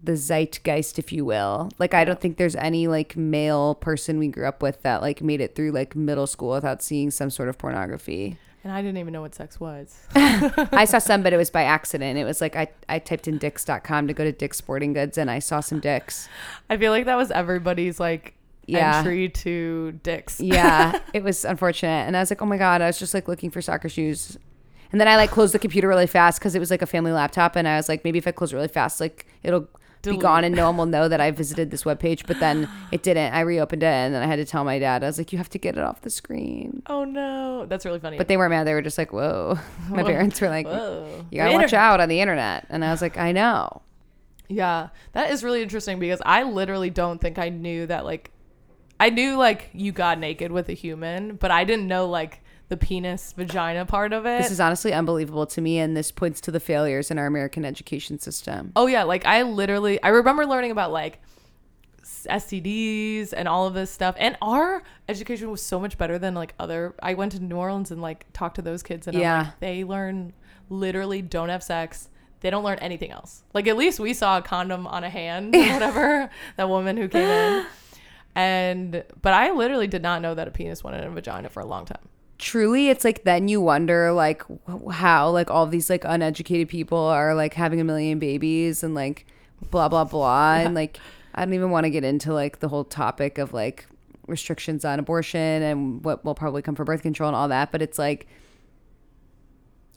[0.00, 1.70] the zeitgeist, if you will.
[1.80, 5.20] Like I don't think there's any like male person we grew up with that like
[5.20, 8.38] made it through like middle school without seeing some sort of pornography.
[8.62, 9.98] And I didn't even know what sex was.
[10.14, 12.18] I saw some, but it was by accident.
[12.18, 15.30] It was like I, I typed in dicks.com to go to Dick's Sporting Goods and
[15.30, 16.28] I saw some dicks.
[16.68, 18.34] I feel like that was everybody's like
[18.68, 18.98] Yeah.
[18.98, 20.40] entry to dicks.
[20.40, 22.06] Yeah, it was unfortunate.
[22.06, 24.38] And I was like, oh my God, I was just like looking for soccer shoes.
[24.92, 27.12] And then I like closed the computer really fast because it was like a family
[27.12, 27.56] laptop.
[27.56, 29.68] And I was like, maybe if I close really fast, like it'll
[30.02, 32.26] be gone and no one will know that I visited this webpage.
[32.26, 33.34] But then it didn't.
[33.34, 35.38] I reopened it and then I had to tell my dad, I was like, you
[35.38, 36.82] have to get it off the screen.
[36.86, 38.16] Oh no, that's really funny.
[38.16, 38.66] But they weren't mad.
[38.66, 39.58] They were just like, whoa.
[39.90, 41.24] My parents were like, Whoa.
[41.30, 42.66] you gotta The watch out on the internet.
[42.70, 43.82] And I was like, I know.
[44.48, 48.30] Yeah, that is really interesting because I literally don't think I knew that like
[49.00, 52.76] I knew like you got naked with a human, but I didn't know like the
[52.76, 54.42] penis vagina part of it.
[54.42, 55.78] This is honestly unbelievable to me.
[55.78, 58.72] And this points to the failures in our American education system.
[58.76, 61.20] oh yeah, like I literally I remember learning about like
[62.26, 64.14] STDs and all of this stuff.
[64.18, 66.94] And our education was so much better than like other.
[67.02, 69.38] I went to New Orleans and like talked to those kids, and I'm Yeah.
[69.38, 70.32] like, they learn
[70.68, 72.08] literally don't have sex.
[72.40, 73.42] They don't learn anything else.
[73.54, 76.30] Like at least we saw a condom on a hand, or whatever.
[76.56, 77.66] that woman who came in,
[78.34, 81.60] and but I literally did not know that a penis went in a vagina for
[81.60, 82.02] a long time.
[82.38, 84.42] truly it's like then you wonder like
[84.92, 89.26] how like all these like uneducated people are like having a million babies and like
[89.72, 91.00] blah blah blah and like
[91.34, 93.86] i don't even want to get into like the whole topic of like
[94.28, 97.82] restrictions on abortion and what will probably come for birth control and all that but
[97.82, 98.28] it's like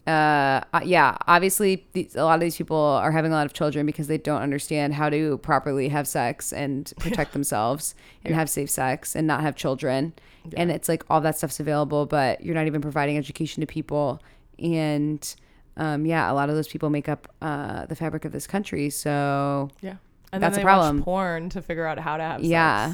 [0.07, 3.85] uh yeah obviously these, a lot of these people are having a lot of children
[3.85, 7.93] because they don't understand how to properly have sex and protect themselves
[8.25, 10.13] and have safe sex and not have children.
[10.57, 14.21] And it's like all that stuff's available but you're not even providing education to people.
[14.57, 15.35] And
[15.77, 18.89] um, yeah a lot of those people make up uh, the fabric of this country
[18.89, 19.97] so Yeah,
[20.33, 21.03] and That's a problem.
[21.03, 22.93] porn to figure out how to have yeah.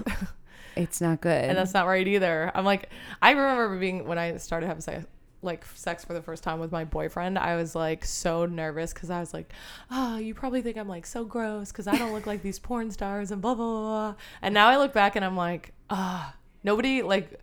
[0.75, 1.43] it's not good.
[1.49, 2.51] And that's not right either.
[2.53, 2.89] I'm like,
[3.21, 5.05] I remember being when I started having sex,
[5.47, 7.39] like sex for the first time with my boyfriend.
[7.39, 9.51] I was like so nervous because I was like,
[9.89, 12.91] oh, you probably think I'm like so gross because I don't look like these porn
[12.91, 14.15] stars and blah blah blah.
[14.43, 17.41] And now I look back and I'm like, ah, nobody like.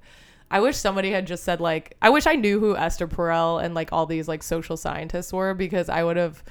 [0.51, 3.75] I wish somebody had just said like, I wish I knew who Esther Perel and
[3.75, 6.45] like all these like social scientists were because I would have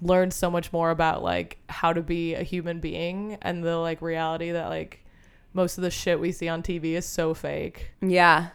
[0.00, 4.02] learned so much more about like how to be a human being and the like
[4.02, 5.04] reality that like
[5.52, 8.48] most of the shit we see on TV is so fake, yeah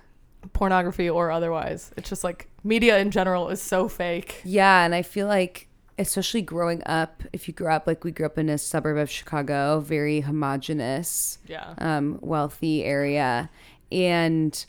[0.52, 1.92] pornography or otherwise.
[1.98, 4.42] It's just like media in general is so fake.
[4.44, 5.68] Yeah, and I feel like
[6.00, 9.10] especially growing up, if you grew up like we grew up in a suburb of
[9.10, 11.76] Chicago, very homogenous, Yeah.
[11.78, 13.50] um, wealthy area,
[13.92, 14.66] and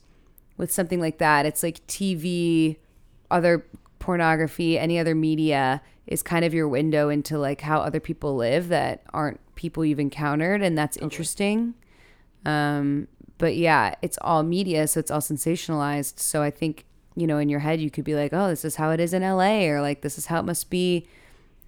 [0.58, 2.76] with something like that, it's like TV,
[3.30, 3.64] other
[3.98, 8.68] pornography, any other media is kind of your window into like how other people live
[8.68, 11.72] that aren't people you've encountered, and that's interesting.
[12.44, 16.18] Um, but yeah, it's all media, so it's all sensationalized.
[16.20, 16.84] So I think,
[17.16, 19.12] you know, in your head, you could be like, oh, this is how it is
[19.14, 21.06] in LA, or like, this is how it must be,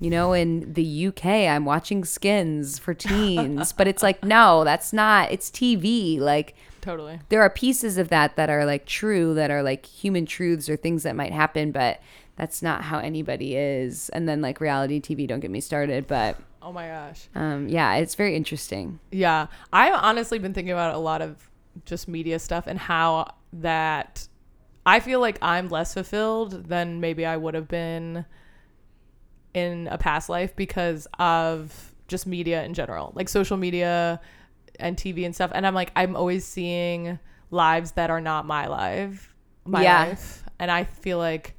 [0.00, 1.24] you know, in the UK.
[1.26, 3.72] I'm watching skins for teens.
[3.72, 6.18] but it's like, no, that's not, it's TV.
[6.18, 7.18] Like, Totally.
[7.30, 10.76] there are pieces of that that are like true, that are like human truths or
[10.76, 12.00] things that might happen, but
[12.36, 14.08] that's not how anybody is.
[14.10, 16.06] And then like reality TV, don't get me started.
[16.06, 17.28] But Oh my gosh.
[17.34, 18.98] um, yeah, it's very interesting.
[19.10, 19.46] Yeah.
[19.72, 21.45] I've honestly been thinking about a lot of
[21.84, 24.26] just media stuff and how that
[24.84, 28.24] I feel like I'm less fulfilled than maybe I would have been
[29.54, 34.20] in a past life because of just media in general, like social media
[34.78, 35.50] and TV and stuff.
[35.54, 37.18] And I'm like, I'm always seeing
[37.50, 39.34] lives that are not my life,
[39.64, 40.04] my Yeah.
[40.06, 40.44] life.
[40.58, 41.54] And I feel like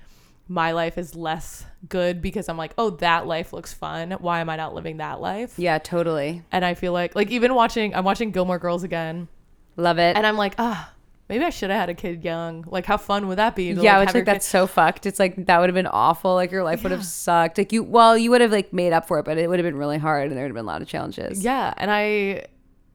[0.47, 4.11] my life is less good because I'm like, oh, that life looks fun.
[4.11, 5.55] Why am I not living that life?
[5.57, 6.43] Yeah, totally.
[6.51, 9.27] And I feel like, like even watching, I'm watching Gilmore Girls again,
[9.77, 10.17] Love it.
[10.17, 10.91] and I'm like, ah,
[11.29, 12.65] maybe I should have had a kid young.
[12.67, 13.73] Like, how fun would that be?
[13.73, 15.05] to, yeah, like, have like that's so fucked.
[15.05, 16.33] It's like that would have been awful.
[16.33, 17.57] Like your life would have sucked.
[17.57, 19.65] Like you, well, you would have like made up for it, but it would have
[19.65, 21.43] been really hard, and there would have been a lot of challenges.
[21.43, 22.45] Yeah, and I,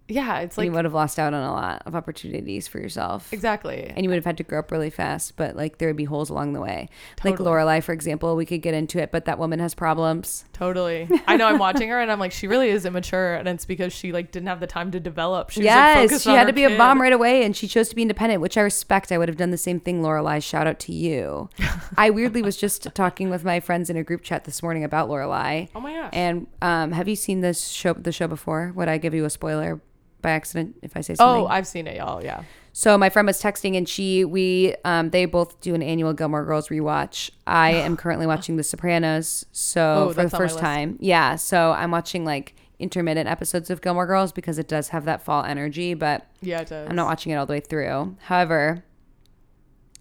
[0.09, 2.79] yeah, it's And like you would have lost out on a lot of opportunities for
[2.81, 3.33] yourself.
[3.33, 3.85] exactly.
[3.95, 6.05] And you would have had to grow up really fast, but like there would be
[6.05, 6.89] holes along the way.
[7.25, 7.49] Like Totally.
[7.51, 10.45] Lorelai, for example, we could get into it, but that woman has problems.
[10.63, 11.09] Totally.
[11.27, 13.35] I know I'm watching her and I'm like, she really is immature.
[13.35, 15.51] And it's because she like didn't have the time to develop.
[15.51, 16.79] She was, like, yes, she had to be a kid.
[16.79, 19.11] mom right away, and she chose to be independent, which I respect.
[19.11, 20.41] I would have done the same thing, Lorelai.
[20.41, 21.51] Shout out to you.
[21.97, 25.09] I weirdly was just talking with my friends in a group chat this morning about
[25.09, 25.69] Lorelai.
[25.75, 26.11] Oh my gosh.
[26.13, 27.95] And um, have you seen this show?
[27.95, 28.73] The show before?
[28.77, 29.81] Would I give you a spoiler
[30.21, 31.45] by accident if I say something?
[31.45, 32.23] oh, I've seen it, y'all.
[32.23, 32.45] Yeah.
[32.75, 36.45] So my friend was texting, and she we um, they both do an annual Gilmore
[36.45, 37.31] Girls rewatch.
[37.47, 40.97] I am currently watching The Sopranos, so Oh, for the that's on my first time,
[41.01, 41.37] yeah.
[41.37, 45.45] So I'm watching like intermittent episodes of Gilmore Girls because it does have that fall
[45.45, 46.89] energy, but Yeah, it does.
[46.89, 48.17] I'm not watching it all the way through.
[48.23, 48.85] However,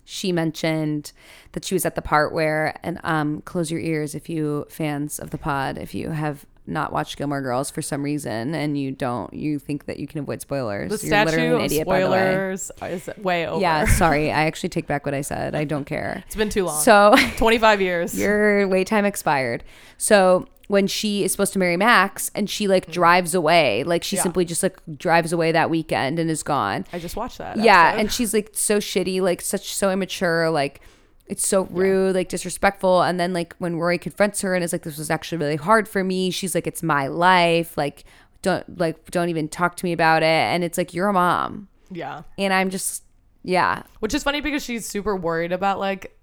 [0.03, 1.11] she mentioned
[1.51, 5.19] that she was at the part where, and um, close your ears if you fans
[5.19, 8.91] of the pod, if you have not watched Gilmore Girls for some reason and you
[8.91, 11.01] don't, you think that you can avoid spoilers.
[11.01, 12.55] The You're literally statue an of idiot, by the way.
[12.55, 13.61] spoilers is way over.
[13.61, 14.31] Yeah, sorry.
[14.31, 15.55] I actually take back what I said.
[15.55, 16.23] I don't care.
[16.27, 16.81] It's been too long.
[16.81, 18.17] So 25 years.
[18.17, 19.63] your wait time expired.
[19.97, 22.93] So when she is supposed to marry Max and she like mm-hmm.
[22.93, 24.15] drives away, like she.
[24.15, 24.23] Yeah.
[24.23, 26.85] simply just like drives away that weekend and is gone.
[26.93, 27.57] I just watched that.
[27.57, 27.99] Yeah, episode.
[27.99, 30.79] and she's like so shitty, like such so immature, like
[31.31, 33.03] it's so rude, like disrespectful.
[33.03, 35.87] And then like when Rory confronts her and is like, "This was actually really hard
[35.87, 38.03] for me," she's like, "It's my life, like
[38.41, 41.69] don't like don't even talk to me about it." And it's like you're a mom,
[41.89, 42.23] yeah.
[42.37, 43.03] and I'm just
[43.43, 46.15] yeah, Which is funny because she's super worried about like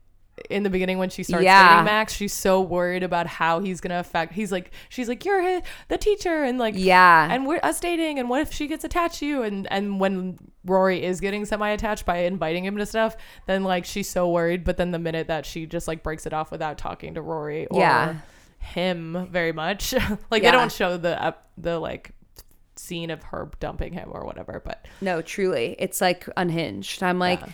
[0.50, 1.68] in the beginning when she starts Yeah.
[1.74, 4.32] dating Max, she's so worried about how he's gonna affect.
[4.32, 7.28] He's like, she's like, you're hi- the teacher, and like, Yeah.
[7.30, 9.42] and we're us dating, and what if she gets attached to you?
[9.42, 14.08] And and when Rory is getting semi-attached by inviting him to stuff, then like she's
[14.08, 14.64] so worried.
[14.64, 17.66] But then the minute that she just like breaks it off without talking to Rory
[17.66, 18.14] or Yeah.
[18.58, 19.92] him very much,
[20.30, 20.50] like Yeah.
[20.50, 22.12] they don't show the uh, the like
[22.76, 24.62] scene of her dumping him or whatever.
[24.64, 25.74] But No, truly.
[25.78, 27.02] It's like unhinged.
[27.02, 27.48] I'm like, Yeah.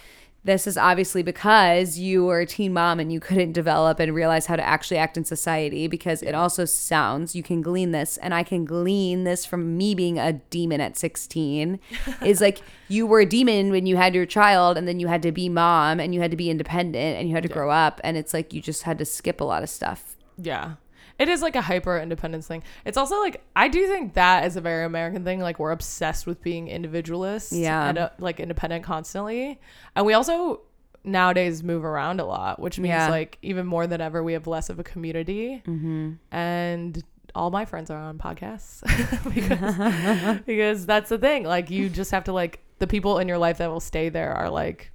[0.44, 4.46] This is obviously because you were a teen mom and you couldn't develop and realize
[4.46, 8.35] how to actually act in society because it also sounds, you can glean this, and
[8.35, 11.80] I can glean this from me being a demon at 16,
[12.22, 15.22] is like you were a demon when you had your child and then you had
[15.22, 18.00] to be mom and you had to be independent and you had to grow up.
[18.04, 20.14] And it's like you just had to skip a lot of stuff.
[20.37, 20.74] Yeah.
[21.18, 22.62] It is like a hyper independence thing.
[22.85, 25.40] It's also like I do think that is a very American thing.
[25.40, 27.88] Like we're obsessed with being individualists, Yeah.
[27.88, 29.61] and uh, like independent constantly,
[29.94, 30.62] and we also
[31.05, 33.11] nowadays move around a lot, which means Yeah.
[33.11, 36.12] like even more than ever we have less of a community, mm-hmm.
[36.33, 37.03] and
[37.35, 38.83] all my friends are on podcasts
[39.35, 41.44] because because that's the thing.
[41.44, 44.33] Like you just have to like the people in your life that will stay there
[44.33, 44.90] are like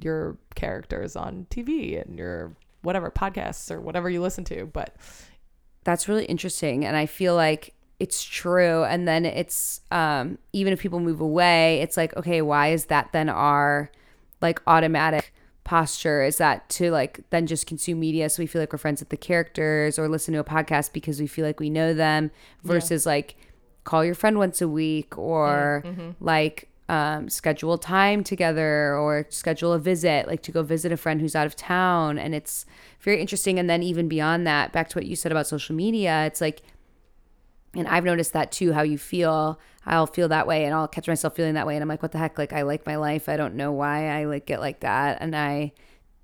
[0.00, 4.94] your characters on TV and your whatever podcasts or whatever you listen to, but.
[5.88, 6.84] That's really interesting.
[6.84, 8.84] And I feel like it's true.
[8.84, 13.08] And then it's, um, even if people move away, it's like, okay, why is that
[13.12, 13.90] then our
[14.42, 15.32] like automatic
[15.64, 16.22] posture?
[16.22, 19.08] Is that to like then just consume media so we feel like we're friends with
[19.08, 22.32] the characters or listen to a podcast because we feel like we know them
[22.64, 23.36] versus like
[23.84, 25.82] call your friend once a week or
[26.20, 31.20] like um, schedule time together or schedule a visit, like to go visit a friend
[31.20, 32.18] who's out of town.
[32.18, 32.64] And it's
[33.00, 33.58] very interesting.
[33.58, 36.62] And then even beyond that, back to what you said about social media, it's like,
[37.74, 39.60] and I've noticed that too, how you feel.
[39.84, 41.74] I'll feel that way and I'll catch myself feeling that way.
[41.74, 42.38] And I'm like, what the heck?
[42.38, 43.28] Like, I like my life.
[43.28, 45.18] I don't know why I like get like that.
[45.20, 45.72] And I,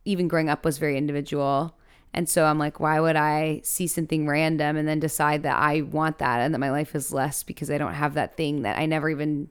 [0.04, 1.76] even growing up, was very individual.
[2.14, 5.82] And so I'm like, why would I see something random and then decide that I
[5.82, 8.78] want that and that my life is less because I don't have that thing that
[8.78, 9.48] I never even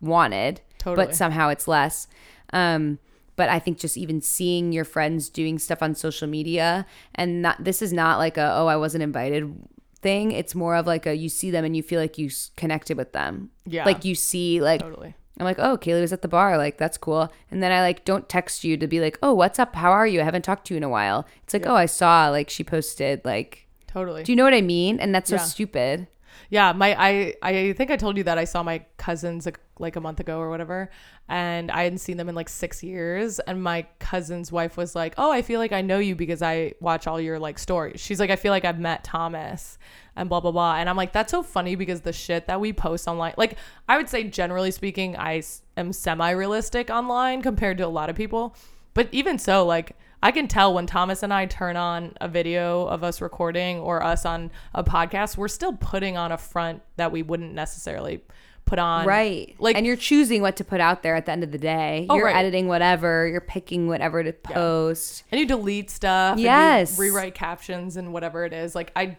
[0.00, 1.06] wanted, Totally.
[1.06, 2.06] but somehow it's less.
[2.52, 2.98] Um,
[3.36, 7.62] but I think just even seeing your friends doing stuff on social media and not
[7.62, 9.52] this is not like a oh I wasn't invited
[10.00, 10.32] thing.
[10.32, 12.96] It's more of like a you see them and you feel like you s- connected
[12.96, 13.50] with them.
[13.66, 13.84] Yeah.
[13.84, 15.14] Like you see like Totally.
[15.38, 16.56] I'm like, oh, Kaylee was at the bar.
[16.56, 17.30] Like, that's cool.
[17.50, 19.74] And then I like don't text you to be like, oh, what's up?
[19.76, 20.22] How are you?
[20.22, 21.26] I haven't talked to you in a while.
[21.42, 24.22] It's like, oh, I saw like she posted like, Totally.
[24.22, 24.98] do you know what I mean?
[24.98, 25.42] And that's so Yeah.
[25.42, 26.06] stupid.
[26.48, 29.96] yeah, my I I think I told you that I saw my cousins like, like
[29.96, 30.90] a month ago or whatever,
[31.28, 33.38] and I hadn't seen them in like six years.
[33.40, 36.74] And my cousin's wife was like, "Oh, I feel like I know you because I
[36.80, 39.78] watch all your like stories." She's like, "I feel like I've met Thomas."
[40.18, 42.72] And blah blah blah, and I'm like, that's so funny because the shit that we
[42.72, 45.42] post online, like, I would say generally speaking, I
[45.76, 48.56] am semi-realistic online compared to a lot of people,
[48.94, 52.86] but even so, like, I can tell when Thomas and I turn on a video
[52.86, 57.12] of us recording or us on a podcast, we're still putting on a front that
[57.12, 58.22] we wouldn't necessarily
[58.66, 59.06] put on.
[59.06, 59.54] Right.
[59.58, 62.06] Like, and you're choosing what to put out there at the end of the day.
[62.10, 62.36] Oh, you're right.
[62.36, 65.22] editing whatever, you're picking whatever to post.
[65.32, 66.38] and you delete stuff.
[66.38, 66.98] Yes.
[66.98, 68.74] rewrite captions and whatever it is.
[68.74, 69.16] Like, I,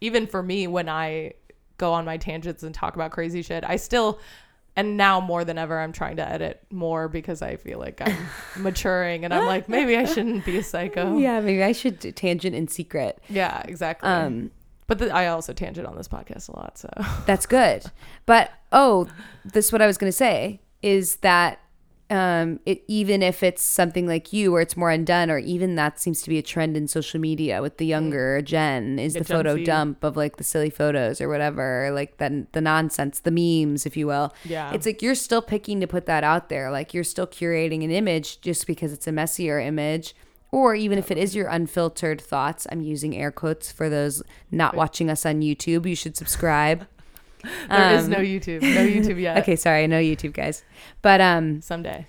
[0.00, 1.34] even for me, when I
[1.76, 4.20] go on my tangents and talk about crazy shit, I still,
[4.76, 8.16] and now more than ever, I'm trying to edit more because I feel like I'm
[8.62, 11.18] maturing and I'm like, maybe I shouldn't be a psycho.
[11.18, 13.18] Yeah, maybe I should do tangent in secret.
[13.28, 14.08] Yeah, exactly.
[14.08, 14.52] Um,
[14.86, 16.78] but the, I also tangent on this podcast a lot.
[16.78, 16.88] So,
[17.26, 17.84] That's good.
[18.26, 19.08] But oh,
[19.44, 21.60] this what I was going to say is that
[22.10, 25.98] um it even if it's something like you where it's more undone or even that
[25.98, 29.24] seems to be a trend in social media with the younger gen is The the
[29.24, 29.64] photo Z.
[29.64, 33.96] dump of like the silly photos or whatever like the the nonsense the memes if
[33.96, 34.70] you will Yeah.
[34.74, 37.90] it's like you're still picking to put that out there like you're still curating an
[37.90, 40.14] image just because it's a messier image
[40.54, 44.74] or even if it is your unfiltered thoughts i'm using air quotes for those not
[44.76, 46.86] watching us on youtube you should subscribe
[47.68, 48.62] there is no YouTube.
[48.62, 49.36] No YouTube yet.
[49.36, 50.64] Um, Okay, sorry, no YouTube guys.
[51.02, 52.06] But um Someday.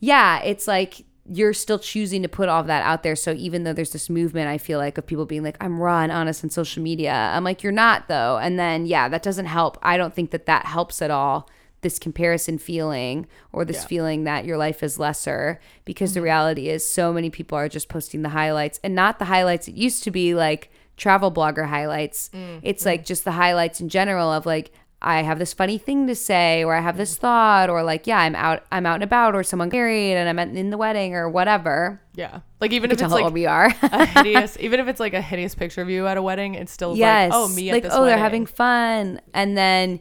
[0.00, 3.16] yeah, it's like you're still choosing to put all of that out there.
[3.16, 6.02] So even though there's this movement, I feel like of people being like, I'm raw
[6.02, 7.14] and honest on social media.
[7.14, 8.36] I'm like, you're not though.
[8.36, 9.78] And then yeah, that doesn't help.
[9.82, 11.48] I don't think that that helps at all.
[11.84, 13.86] This comparison feeling or this Yeah.
[13.86, 16.24] feeling that your life is lesser because the mm-hmm.
[16.24, 19.74] reality is so many people are just posting the highlights and not the highlights it
[19.74, 22.30] used to be like travel blogger highlights.
[22.32, 22.86] Mm, it's mm.
[22.86, 26.64] like just the highlights in general of like I have this funny thing to say
[26.64, 27.18] or I have this mm.
[27.18, 30.38] thought or like yeah, I'm out I'm out and about or someone married and I'm
[30.38, 32.00] at- in the wedding or whatever.
[32.14, 32.40] Yeah.
[32.60, 33.74] Like even if it's like we are.
[33.82, 36.72] a hideous, even if it's like a hideous picture of you at a wedding, it's
[36.72, 37.30] still yes.
[37.30, 40.00] like, oh, me at like oh, they're having fun and then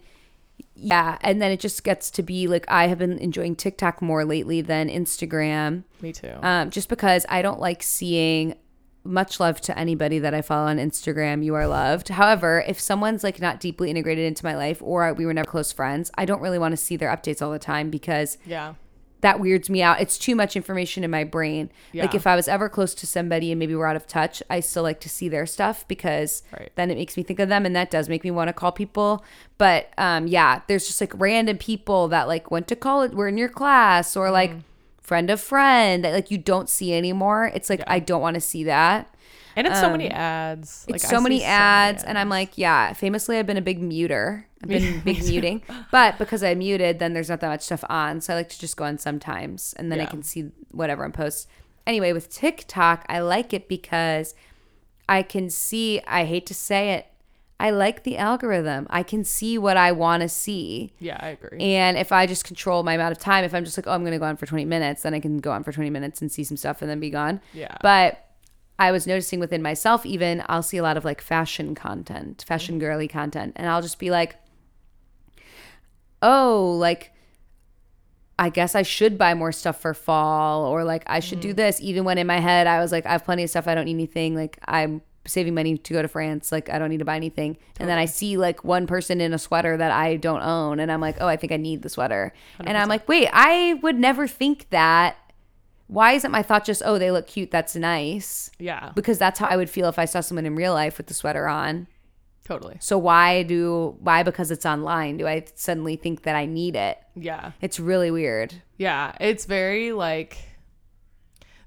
[0.84, 4.26] yeah, and then it just gets to be like I have been enjoying TikTok more
[4.26, 5.84] lately than Instagram.
[6.02, 6.34] Me too.
[6.42, 8.56] Um, just because I don't like seeing
[9.06, 11.44] much love to anybody that I follow on Instagram.
[11.44, 12.10] You are loved.
[12.10, 15.72] However, if someone's like not deeply integrated into my life or we were never close
[15.72, 18.76] friends, I don't really want to see their updates all the time because yeah.
[19.24, 20.00] That weirds me out.
[20.00, 21.70] It's too much information in my brain.
[21.94, 24.60] Like if I was ever close to somebody and maybe we're out of touch, I
[24.60, 26.72] still like to see their stuff because Right.
[26.76, 28.72] then it makes me think of them and that does make me want to call
[28.72, 29.24] people.
[29.58, 33.38] But um yeah, there's just like random people that like went to college, were in
[33.38, 34.54] your class or like
[35.02, 37.52] friend of friend that like you don't see anymore.
[37.54, 39.08] It's like I don't want to see that.
[39.56, 40.86] And it's so many ads.
[40.88, 42.94] Um, It's Like, so I see many ads, and I'm like, yeah.
[42.94, 44.46] Famously, I've been a big muter.
[44.62, 48.22] I've been big muting, but because I muted, then there's not that much stuff on.
[48.22, 51.12] So I like to just go on sometimes, and then I can see whatever I'm
[51.12, 51.48] post.
[51.86, 54.36] Anyway, with TikTok, I like it because
[55.10, 56.02] I can see.
[56.08, 57.08] I hate to say it,
[57.60, 58.88] I like the algorithm.
[58.90, 60.94] I can see what I want to see.
[61.00, 61.62] Yeah, I agree.
[61.62, 64.02] And if I just control my amount of time, if I'm just like, oh, I'm
[64.02, 66.22] going to go on for 20 minutes, then I can go on for 20 minutes
[66.22, 67.40] and see some stuff and then be gone.
[67.54, 67.78] Yeah.
[67.82, 68.26] But
[68.80, 72.80] I was noticing within myself, even I'll see a lot of like fashion content, fashion
[72.80, 74.36] girly content, and I'll just be like,
[76.22, 77.12] oh, like,
[78.40, 81.80] I guess I should buy more stuff for fall, or like I should do this.
[81.82, 83.68] Even when in my head, I was like, I have plenty of stuff.
[83.68, 84.36] I don't need anything.
[84.36, 86.52] Like, I'm saving money to go to France.
[86.52, 87.58] Like, I don't need to buy anything.
[87.80, 90.92] And then I see like one person in a sweater that I don't own, and
[90.92, 92.34] I'm like, oh, I think I need the sweater.
[92.60, 95.16] And I'm like, wait, I would never think that.
[95.94, 97.52] Why isn't my thought just, oh, they look cute.
[97.52, 100.74] That's nice yeah, because that's how I would feel if I saw someone in real
[100.74, 101.88] life with the sweater on.
[102.44, 102.78] totally.
[102.80, 106.98] So why do why because it's online do I suddenly think that I need it?
[107.16, 107.52] Yeah.
[107.62, 108.56] It's really weird.
[108.78, 110.38] Yeah, it's very like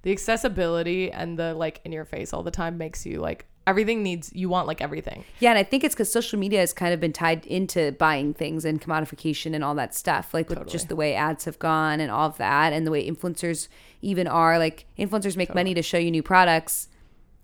[0.02, 4.02] the accessibility and the like in your face all the time makes you like everything
[4.02, 5.24] needs you want like everything.
[5.40, 8.32] Yeah, and I think it's because social media has kind of been tied into buying
[8.32, 10.32] things and commodification and all that stuff.
[10.32, 13.08] Like with just the way ads have gone and all of that, and the way
[13.08, 13.68] influencers
[14.02, 14.58] even are.
[14.58, 16.88] Like influencers make money to show you new products,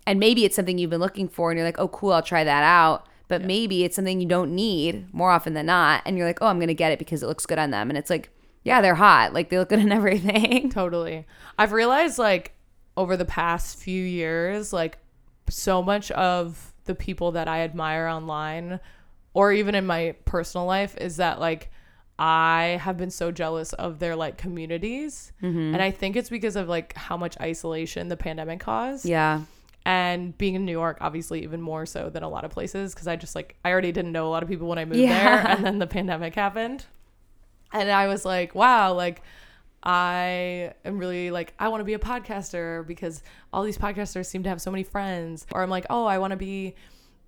[0.07, 2.43] and maybe it's something you've been looking for, and you're like, oh, cool, I'll try
[2.43, 3.07] that out.
[3.27, 6.47] But maybe it's something you don't need more often than not, and you're like, oh,
[6.47, 8.29] I'm gonna get it because it looks good on them, and it's like,
[8.63, 10.69] yeah, they're hot, like they look good in everything.
[10.69, 11.25] Totally.
[11.57, 12.53] I've realized like
[12.95, 14.99] over the past few years, like
[15.49, 18.79] so much of the people that I admire online
[19.33, 21.71] or even in my personal life is that like
[22.19, 25.31] I have been so jealous of their like communities.
[25.41, 25.73] Mm-hmm.
[25.73, 29.05] And I think it's because of like how much isolation the pandemic caused.
[29.05, 29.41] Yeah,
[29.85, 33.07] and being in New York, obviously, even more so than a lot of places because
[33.07, 35.43] I just like I already didn't know a lot of people when I moved Yeah.
[35.43, 36.85] there, and then the pandemic happened,
[37.71, 39.21] and I was like, wow, like
[39.83, 43.21] I am really like I want to be a podcaster because
[43.51, 46.31] all these podcasters seem to have so many friends, or I'm like, oh, I want
[46.31, 46.75] to be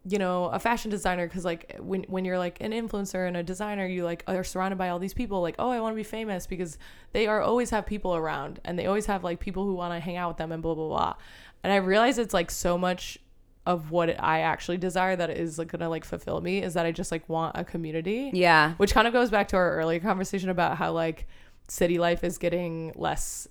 [0.08, 3.44] you know a fashion designer because like when when you're like an influencer and a
[3.44, 6.04] designer you like are surrounded by all these people like oh i want to be
[6.04, 6.78] famous because
[7.12, 10.00] they are always have people around and they always have like people who want to
[10.00, 11.16] hang out with them and blah blah blah.
[11.64, 13.18] And i realize it's like so much
[13.66, 16.92] of what i actually desire that is like gonna like fulfill me is that i
[16.92, 18.30] just like want a community.
[18.32, 21.26] Yeah, which kind of goes back to our earlier conversation about how like
[21.68, 23.48] city life is getting less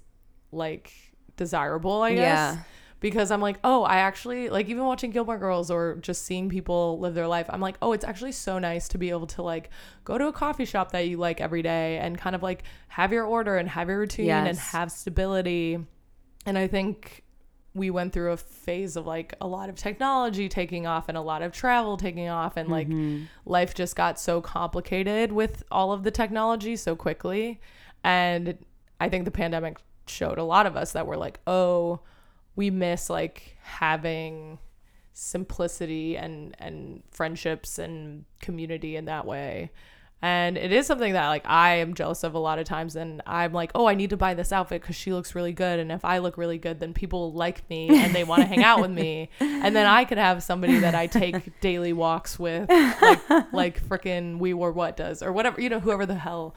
[0.52, 0.92] like
[1.36, 2.20] desirable i guess.
[2.20, 2.58] Yeah.
[3.00, 6.98] because i'm like oh i actually like even watching gilmore girls or just seeing people
[7.00, 9.70] live their life i'm like oh it's actually so nice to be able to like
[10.04, 13.12] go to a coffee shop that you like every day and kind of like have
[13.12, 15.78] your order and have your routine and have stability.
[16.46, 17.24] And i think
[17.74, 21.20] we went through a phase of like a lot of technology taking off and a
[21.20, 23.24] lot of travel taking off and like mm-hmm.
[23.44, 27.60] life just got so complicated with all of the technology so quickly
[28.04, 28.56] and
[29.00, 31.98] i think the pandemic showed a lot of us that we're like oh
[32.54, 34.58] we miss like having
[35.12, 39.70] simplicity and and friendships and community in that way
[40.24, 43.20] and it is something that like i am jealous of a lot of times and
[43.26, 45.92] i'm like oh i need to buy this outfit because she looks really good and
[45.92, 48.80] if i look really good then people like me and they want to hang out
[48.80, 53.52] with me and then i could have somebody that i take daily walks with like
[53.52, 56.54] like freaking we were what does or whatever you know whoever the hell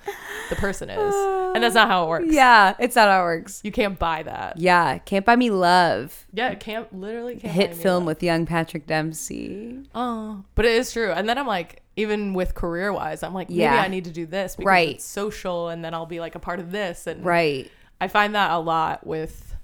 [0.49, 1.13] the person is
[1.55, 2.73] and that's not how it works yeah.
[2.79, 3.61] It's not how it works.
[3.63, 6.25] you can't buy that Yeah, can't buy me love.
[6.31, 8.07] yeah it can't literally can't buy Hit film that.
[8.07, 9.79] with young Patrick Dempsey.
[9.95, 11.11] Oh, but it is true.
[11.11, 13.81] And then I'm like, even with career wise, I'm like, maybe Yeah.
[13.81, 14.89] I need to do this because Right.
[14.95, 17.07] it's social, and then I'll be like a part of this.
[17.07, 17.69] And Right.
[17.99, 19.55] I find that a lot with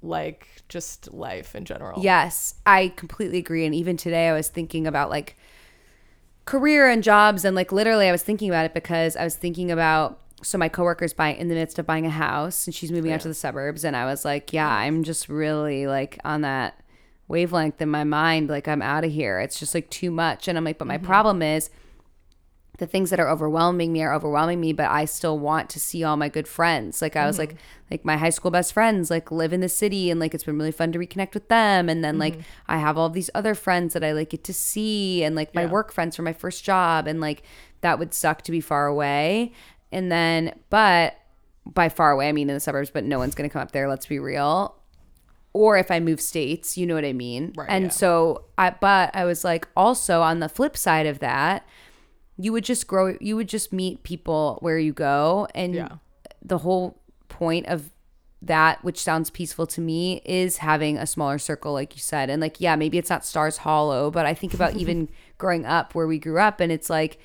[0.00, 2.02] like just life in general.
[2.02, 3.66] Yes, I completely agree.
[3.66, 5.36] And even today, I was thinking about like
[6.44, 9.70] career and jobs, and like literally, I was thinking about it because I was thinking
[9.70, 10.20] about.
[10.40, 13.20] So my coworker's buying in the midst of buying a house, and she's moving out
[13.22, 16.80] to the suburbs, and I was like, yeah, I'm just really like on that
[17.28, 18.48] wavelength in my mind.
[18.48, 19.38] Like I'm out of here.
[19.38, 21.06] It's just like too much, and I'm like, but my mm-hmm.
[21.06, 21.70] problem is.
[22.78, 26.04] the things that are overwhelming me are overwhelming me, but I still want to see
[26.04, 27.02] all my good friends.
[27.02, 27.50] Like I was mm-hmm.
[27.50, 27.56] like
[27.90, 30.56] like my high school best friends like live in the city and like it's been
[30.56, 32.42] really fun to reconnect with them and then like mm-hmm.
[32.68, 35.62] I have all these other friends that I like get to see and like my
[35.62, 35.70] Yeah.
[35.70, 37.42] work friends from my first job and like
[37.80, 39.52] that would suck to be far away.
[39.90, 41.16] And then but
[41.66, 43.72] by far away I mean in the suburbs, but no one's going to come up
[43.72, 44.77] there, let's be real
[45.52, 47.52] or if I move states, you know what I mean?
[47.56, 47.90] Right, and yeah.
[47.90, 51.66] so I but I was like also on the flip side of that,
[52.36, 55.88] you would just grow you would just meet people where you go and Yeah.
[56.42, 57.90] the whole point of
[58.40, 62.40] that which sounds peaceful to me is having a smaller circle like you said and
[62.40, 66.06] like yeah maybe it's not stars hollow but i think about even growing up where
[66.06, 67.18] we grew up and it's like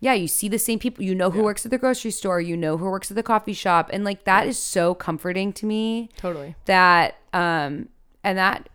[0.00, 2.56] yeah you see the same people you know who works at the grocery store you
[2.56, 6.08] know who works at the coffee shop and like that is so comforting to me
[6.16, 6.54] Totally.
[6.66, 7.88] that um
[8.24, 8.68] and that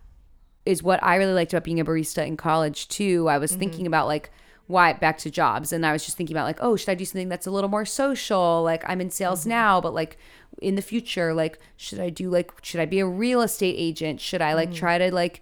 [0.65, 3.27] is what I really liked about being a barista in college too.
[3.27, 3.59] I was Mm-hmm.
[3.59, 4.31] thinking about like
[4.67, 7.03] why back to jobs and I was just thinking about like oh should I do
[7.05, 9.49] something that's a little more social like I'm in sales Mm-hmm.
[9.49, 10.17] now but like
[10.61, 14.21] in the future like should I do like should I be a real estate agent
[14.21, 14.55] should I Mm-hmm.
[14.57, 15.41] like try to like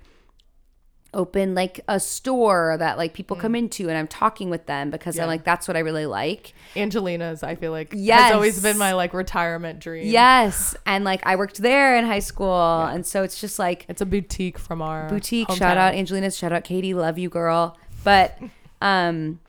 [1.13, 5.15] open like a store that like people come into and I'm talking with them because
[5.15, 5.17] Mm.
[5.17, 5.23] Yeah.
[5.23, 8.21] I'm like that's what I really like Angelina's, I feel like, Yes.
[8.23, 10.07] has always been my like retirement dream.
[10.07, 14.01] yes and like I worked there in high school and so it's just like It's
[14.01, 15.57] a boutique from our boutique hometown.
[15.57, 18.37] shout out angelina shout out katie love you girl but
[18.81, 19.39] um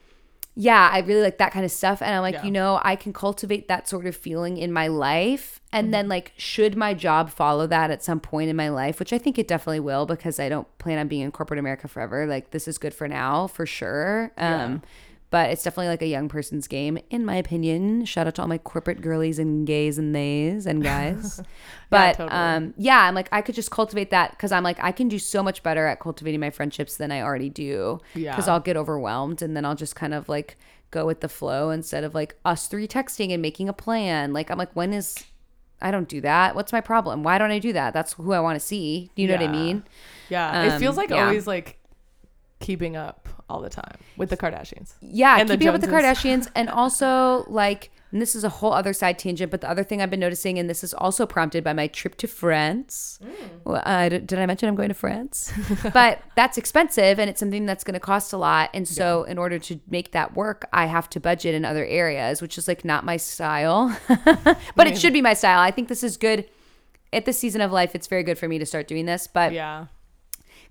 [0.55, 2.45] yeah i really like that kind of stuff and i'm like Yeah.
[2.45, 5.93] you know i can cultivate that sort of feeling in my life and Mm-hmm.
[5.93, 9.19] then like should my job follow that at some point in my life which i
[9.19, 12.51] think it definitely will because i don't plan on being in corporate america forever like
[12.51, 14.83] this is good for now for sure um
[15.33, 18.05] but it's definitely like a young person's game in my opinion.
[18.05, 21.41] Shout out to all my corporate girlies and gays and theys and guys.
[21.91, 22.31] But totally.
[22.41, 25.19] um yeah i'm like i could just cultivate that because i'm like i can do
[25.19, 28.31] so much better at cultivating my friendships than i already do Yeah.
[28.33, 30.57] because i'll get overwhelmed and then i'll just kind of like
[30.91, 34.33] go with the flow instead of like us three texting and making a plan.
[34.33, 35.23] Like i'm like when is
[35.83, 36.55] i don't do that.
[36.55, 37.23] What's my problem?
[37.25, 37.93] Why don't i do that?
[37.93, 39.11] That's who i want to see.
[39.15, 39.85] You know what i mean?
[40.31, 40.63] Yeah.
[40.65, 41.25] it Um, feels like yeah.
[41.27, 41.79] always like
[42.61, 44.89] keeping up all the time with the Kardashians.
[45.01, 46.45] yeah And keeping up with the kardashians.
[46.55, 50.03] And also like and this is a whole other side tangent but the other thing
[50.03, 53.19] i've been noticing and this is also prompted by my trip to france.
[53.65, 55.53] Well, uh, did did i mention i'm going to france?
[56.01, 58.67] But that's expensive and it's something that's going to cost a lot.
[58.75, 62.35] And so in order to make that work i have to budget in other areas
[62.43, 63.81] which is like not my style.
[64.79, 65.61] But it should be my style.
[65.61, 66.41] I think this is good.
[67.19, 69.53] At this season of life it's very good for me to start doing this but
[69.53, 69.87] Yeah.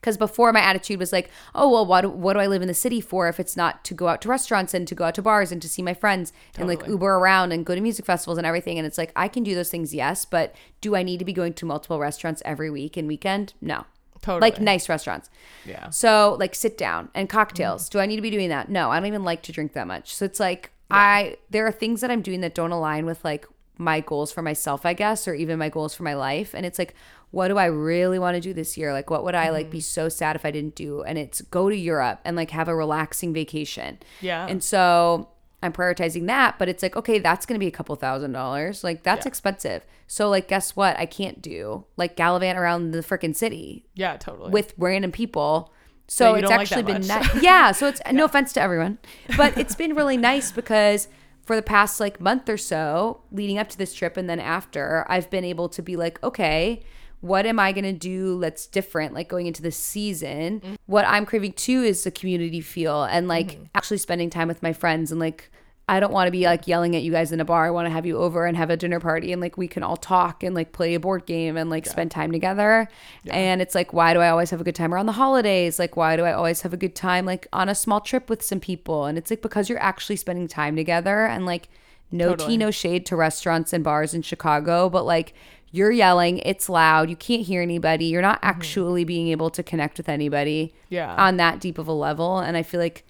[0.01, 2.67] Because before my attitude was like, oh well, what do, what do I live in
[2.67, 5.15] the city for if it's not to go out to restaurants and to go out
[5.15, 8.05] to bars and to see my friends and like Uber around and go to music
[8.05, 8.77] festivals and everything.
[8.79, 11.33] And it's like I can do those things, yes, but do I need to be
[11.33, 13.53] going to multiple restaurants every week and weekend?
[13.61, 13.85] No.
[14.21, 14.51] Totally.
[14.51, 15.29] Like nice restaurants.
[15.65, 15.89] Yeah.
[15.89, 17.87] So like sit down and cocktails.
[17.87, 17.91] Mm.
[17.91, 18.69] Do I need to be doing that?
[18.69, 20.13] No, I don't even like to drink that much.
[20.13, 23.47] So it's like I there are things that I'm doing that don't align with like
[23.81, 26.53] my goals for myself, I guess, or even my goals for my life.
[26.53, 26.93] And it's like,
[27.31, 28.91] what do I really want to do this year?
[28.93, 29.83] Like what would I like be Mm.
[29.83, 31.01] so sad if I didn't do?
[31.03, 33.99] And it's go to Europe and like have a relaxing vacation.
[34.19, 34.45] Yeah.
[34.47, 35.29] And so
[35.63, 38.83] I'm prioritizing that, but it's like, okay, that's going to be a couple thousand dollars.
[38.83, 39.29] Like that's Yeah.
[39.29, 39.85] expensive.
[40.07, 40.97] So like guess what?
[40.99, 44.49] I can't do like gallivant around the freaking city yeah, totally.
[44.51, 45.71] with random people.
[46.09, 47.41] So it's don't like actually been nice.
[47.41, 47.71] Yeah.
[47.71, 48.97] So it's no offense to everyone,
[49.37, 51.07] but it's been really nice because
[51.45, 55.05] for the past like month or so leading up to this trip and then after,
[55.07, 56.83] I've been able to be like, okay,
[57.21, 59.13] what am I going to do that's different?
[59.13, 60.73] Like going into the season, Mm-hmm.
[60.87, 64.73] what I'm craving too is the community feel and like actually spending time with my
[64.73, 65.49] friends and like,
[65.89, 67.65] I don't want to be like yelling at you guys in a bar.
[67.65, 69.83] I want to have you over and have a dinner party and like we can
[69.83, 72.87] all talk and like play a board game and like spend time together.
[73.27, 75.79] And it's like, why do I always have a good time around the holidays?
[75.79, 78.41] Like, why do I always have a good time like on a small trip with
[78.41, 79.05] some people?
[79.05, 81.67] And it's like because you're actually spending time together and like
[82.09, 82.49] no Totally.
[82.51, 85.33] tea, no shade to restaurants and bars in Chicago, but like
[85.71, 88.49] you're yelling, it's loud, you can't hear anybody, you're not mm-hmm.
[88.49, 91.15] actually being able to connect with anybody Yeah.
[91.15, 92.39] on that deep of a level.
[92.39, 93.05] And I feel like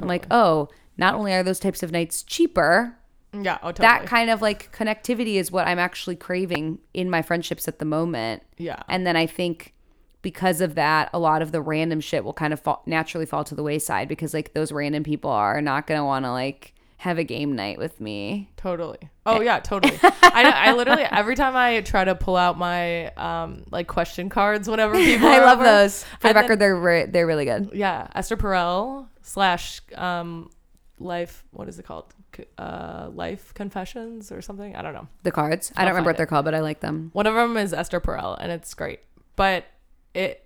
[0.00, 2.96] I'm like, oh, not only are those types of nights cheaper,
[3.32, 3.58] yeah.
[3.62, 3.88] Oh, totally.
[3.88, 7.84] that kind of like connectivity is what I'm actually craving in my friendships at the
[7.84, 8.42] moment.
[8.58, 8.82] Yeah.
[8.88, 9.74] And then I think
[10.22, 13.44] because of that, a lot of the random shit will kind of fall, naturally fall
[13.44, 16.73] to the wayside because like those random people are not going to want to like
[16.96, 18.50] have a game night with me.
[18.56, 18.98] Totally.
[19.26, 19.98] Oh yeah, totally.
[20.02, 24.68] I, I literally every time I try to pull out my um like question cards,
[24.68, 26.04] whenever people I love over, those.
[26.04, 27.70] For the and then- record, they're re- they're really good.
[27.74, 30.50] yeah, Esther Perel slash um
[30.98, 31.44] life.
[31.50, 32.14] What is it called?
[32.58, 34.74] Uh, life confessions or something.
[34.74, 35.06] I don't know.
[35.22, 35.72] The cards.
[35.76, 37.10] I I'll don't remember what they're called, but I like them.
[37.12, 39.00] One of them is Esther Perel, and it's great.
[39.36, 39.66] But
[40.14, 40.43] it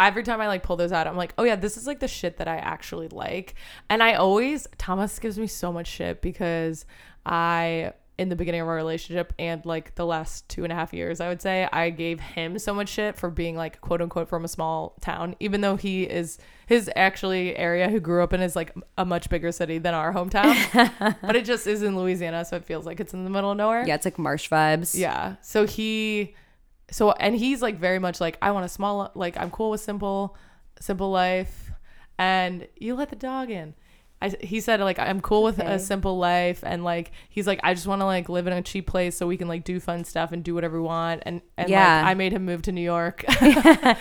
[0.00, 2.08] every time I like pull those out, I'm like, oh yeah, this is like the
[2.08, 3.54] shit that I actually like.
[3.88, 6.84] And I always Thomas gives me so much shit because
[7.24, 10.92] I in the beginning of our relationship and like the last two and a half
[10.92, 14.28] years, I would say, I gave him so much shit for being like quote unquote
[14.28, 18.40] from a small town, even though he is his actually area who grew up in
[18.40, 21.16] is like a much bigger city than our hometown.
[21.22, 23.56] but it just is in Louisiana, so it feels like it's in the middle of
[23.56, 23.84] nowhere.
[23.86, 24.96] Yeah, it's like marsh vibes.
[24.96, 25.36] Yeah.
[25.42, 26.34] So he
[26.94, 29.80] so and he's like very much like I want a small like I'm cool with
[29.80, 30.36] simple
[30.78, 31.72] simple life
[32.20, 33.74] and you let the dog in.
[34.24, 35.74] I, he said like I'm cool with Okay.
[35.74, 38.62] a simple life and like he's like I just want to like live in a
[38.62, 41.22] cheap place so we can like do fun stuff and do whatever we want.
[41.26, 41.96] And and Yeah.
[42.02, 43.24] like I made him move to New York.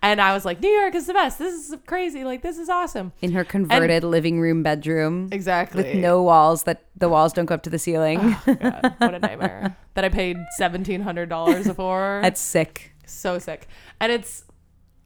[0.00, 1.38] And I was like New York is the best.
[1.40, 2.22] This is crazy.
[2.24, 3.12] Like this is awesome.
[3.20, 5.82] In her converted living room bedroom exactly.
[5.82, 8.36] with no walls that the walls don't go up to the ceiling.
[8.46, 12.20] Oh, God, what a nightmare that I paid seventeen hundred dollars for.
[12.22, 12.92] That's sick.
[13.06, 13.66] so sick.
[14.00, 14.44] And it's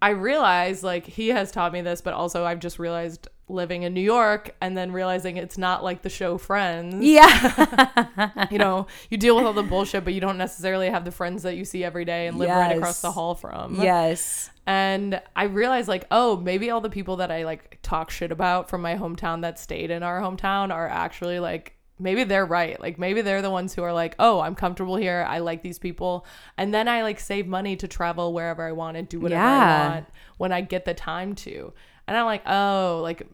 [0.03, 3.93] i realize like he has taught me this but also i've just realized living in
[3.93, 7.05] new york and then realizing it's not like the show friends.
[7.05, 8.47] Yeah.
[8.51, 11.43] you know you deal with all the bullshit but you don't necessarily have the friends
[11.43, 13.81] that you see every day and live right across the hall from.
[13.83, 14.49] Yes.
[14.67, 18.71] and i realized like oh maybe all the people that i like talk shit about
[18.71, 22.81] from my hometown that stayed in our hometown are actually like maybe they're right.
[22.81, 25.25] Like maybe they're the ones who are like oh i'm comfortable here.
[25.29, 26.27] I like these people.
[26.57, 29.83] And then i like save money to travel wherever i want and do whatever Yeah.
[29.83, 30.07] i want
[30.39, 31.73] when i get the time to
[32.13, 33.27] and i'm like oh like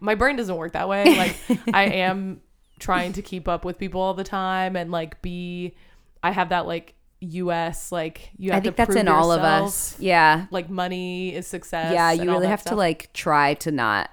[0.00, 1.36] my brain doesn't work that way like
[1.74, 2.40] i am
[2.78, 5.74] trying to keep up with people all the time and like be
[6.22, 9.32] i have that like us like you have I think to that's prove in all
[9.32, 9.98] of us.
[9.98, 10.46] Yeah.
[10.50, 11.92] like money is success.
[11.92, 14.10] Yeah, you really have to like try to not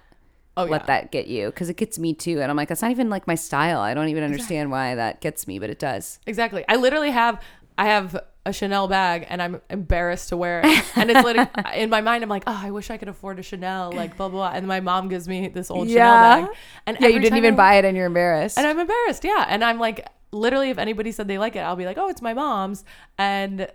[0.58, 0.88] oh, let yeah.
[0.88, 2.42] that get you because it gets me too.
[2.42, 3.80] And I'm like, that's not even like my style.
[3.80, 6.20] I don't even understand why that gets me, but it does.
[6.26, 6.66] exactly.
[6.68, 7.42] I literally have
[7.78, 8.18] I have
[8.48, 10.86] a Chanel bag and I'm embarrassed to wear it.
[10.96, 13.44] And it's like in my mind I'm like, oh, I wish I could afford a
[13.44, 14.50] Chanel, like blah blah.
[14.52, 14.58] blah.
[14.58, 16.06] And my mom gives me this old Yeah.
[16.36, 16.58] Chanel bag.
[16.86, 18.58] And Yeah, you didn't even I- buy it and you're embarrassed.
[18.58, 19.46] And I'm embarrassed, yeah.
[19.50, 22.22] And I'm like, literally, if anybody said they like it, I'll be like, oh, it's
[22.22, 22.84] my mom's.
[23.18, 23.68] And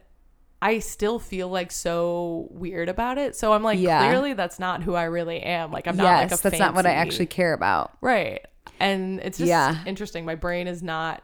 [0.63, 3.35] I still feel like so weird about it.
[3.35, 4.07] So I'm like, Yeah.
[4.07, 5.73] clearly that's not who I really am.
[5.73, 7.97] Like I'm not yes, like a that's not what I actually care about.
[8.01, 8.47] Right.
[8.79, 9.77] And it's just Yeah.
[9.87, 10.25] interesting.
[10.25, 11.23] My brain is not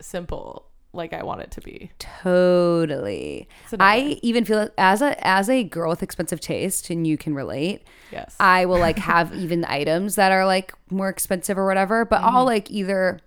[0.00, 1.90] simple like I want it to be.
[1.98, 3.48] Totally.
[3.78, 7.82] I even feel as a as a girl with expensive taste, and you can relate.
[8.10, 8.34] Yes.
[8.40, 12.36] I will like have even items that are like more expensive or whatever, but Mm-hmm.
[12.36, 13.20] I'll like either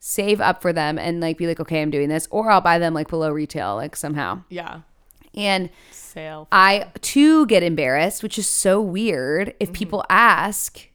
[0.00, 2.78] save up for them and like be like, okay, I'm doing this, or I'll buy
[2.78, 4.42] them like below retail, like somehow.
[4.48, 4.80] yeah.
[5.34, 6.46] And Sale.
[6.52, 9.56] I too get embarrassed, which is so weird Mm-hmm.
[9.60, 10.88] if people ask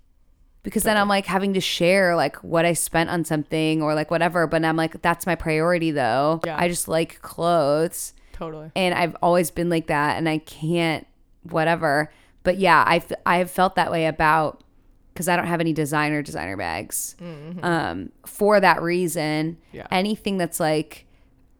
[0.67, 4.11] because then I'm like having to share like what I spent on something or like
[4.11, 6.41] whatever, but I'm like that's my priority though.
[6.45, 6.57] Yeah.
[6.59, 8.69] I just like clothes Totally.
[8.75, 11.07] and I've always been like that and I can't
[11.43, 12.11] whatever.
[12.43, 14.61] But yeah, I've, felt that way about
[15.15, 17.15] cuz I don't have any designer designer bags.
[17.63, 19.77] Um for that reason, Mm-hmm.
[19.77, 19.87] Yeah.
[19.89, 21.05] anything that's like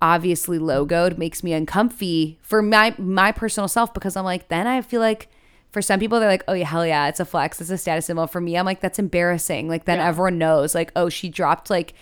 [0.02, 4.82] obviously logoed makes me uncomfy for my my personal self because I'm like then I
[4.82, 5.30] feel like
[5.78, 8.08] for some people they're like oh yeah hell yeah it's a flex it's a status
[8.08, 10.08] symbol for me I'm like that's embarrassing like then Yeah.
[10.08, 11.94] everyone knows like oh she dropped like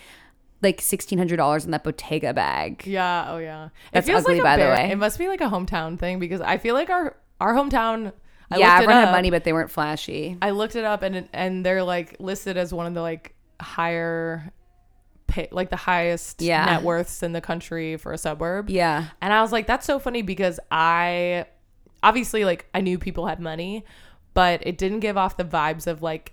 [0.62, 3.26] like $1600 in that Bottega bag Yeah.
[3.28, 3.68] Oh yeah.
[3.92, 4.90] That's it feels ugly, like by the way.
[4.90, 8.12] It must be like a hometown thing because I feel like our our hometown.
[8.50, 11.66] I yeah everyone had money but they weren't flashy I looked it up and and
[11.66, 14.50] they're like listed as one of the like higher,
[15.26, 16.64] pay, like the highest Yeah.
[16.64, 18.70] net worths in the country for a suburb.
[18.70, 21.44] yeah And I was like, that's so funny because I
[22.02, 23.84] obviously like I knew people had money,
[24.34, 26.32] but it didn't give off the vibes of like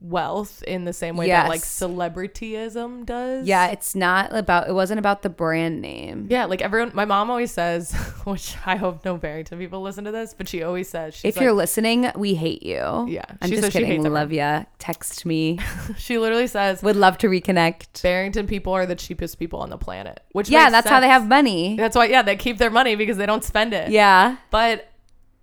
[0.00, 3.46] wealth in the same way that like celebrityism does.
[3.46, 6.26] yeah it's not about it wasn't about the brand name.
[6.30, 7.92] Yeah, like everyone my mom always says,
[8.24, 11.36] which I hope no Barrington people listen to this, but she always says she's if
[11.36, 13.06] like, you're listening we hate you.
[13.08, 15.58] Yeah, i'm just kidding love ya text me.
[15.96, 18.02] She literally says would love to reconnect.
[18.02, 20.20] Barrington people are the cheapest people on the planet.
[20.32, 21.76] Which yeah that's how they have money.
[21.76, 23.90] That's why yeah, they keep their money because they don't spend it.
[23.90, 24.36] yeah.
[24.50, 24.91] But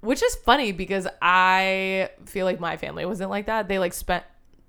[0.01, 3.67] which is funny because I feel like my family wasn't like that.
[3.67, 4.23] They like spent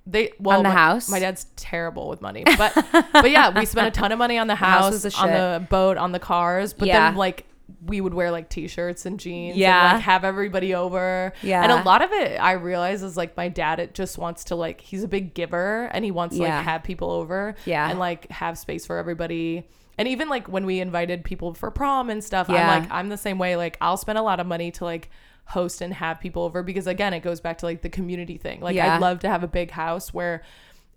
[0.06, 1.08] they well On the my, house?
[1.10, 2.74] My dad's terrible with money, but
[3.12, 5.96] but yeah, we spent a ton of money on the house house, on the boat,
[5.98, 6.72] on the cars.
[6.72, 7.10] But Yeah.
[7.10, 7.46] then like
[7.86, 9.90] we would wear like t-shirts and jeans Yeah.
[9.90, 11.32] and like have everybody over.
[11.42, 11.62] Yeah.
[11.62, 14.56] And a lot of it I realize is like my dad it just wants to
[14.56, 16.56] like he's a big giver and he wants to Yeah.
[16.56, 17.88] like have people over Yeah.
[17.88, 19.68] and like have space for everybody.
[20.00, 22.56] And even like when we invited people for prom and stuff, Yeah.
[22.70, 23.54] I'm like I'm the same way.
[23.56, 25.10] Like I'll spend a lot of money to like
[25.44, 28.60] host and have people over because again, it goes back to like the community thing.
[28.60, 28.94] Like Yeah.
[28.94, 30.42] I'd love to have a big house where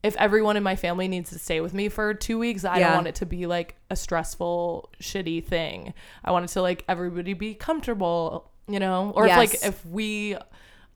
[0.04, 2.88] if everyone in my family needs to stay with me for two weeks, I Yeah.
[2.88, 5.94] don't want it to be like a stressful, shitty thing.
[6.24, 9.12] I want it to like everybody be comfortable you know?
[9.18, 10.38] Or if like if we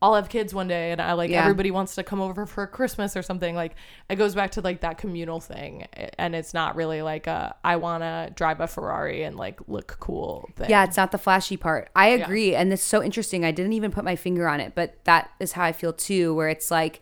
[0.00, 1.42] all have kids one day and I like Yeah.
[1.42, 3.74] everybody wants to come over for Christmas or something, like
[4.08, 5.86] it goes back to like that communal thing.
[6.18, 10.48] And it's not really like a I wanna drive a Ferrari and like look cool
[10.56, 10.70] thing.
[10.70, 11.90] Yeah, it's not the flashy part.
[11.96, 12.54] I agree.
[12.54, 13.44] And it's so interesting.
[13.44, 16.32] I didn't even put my finger on it, but that is how I feel too,
[16.34, 17.00] where it's like,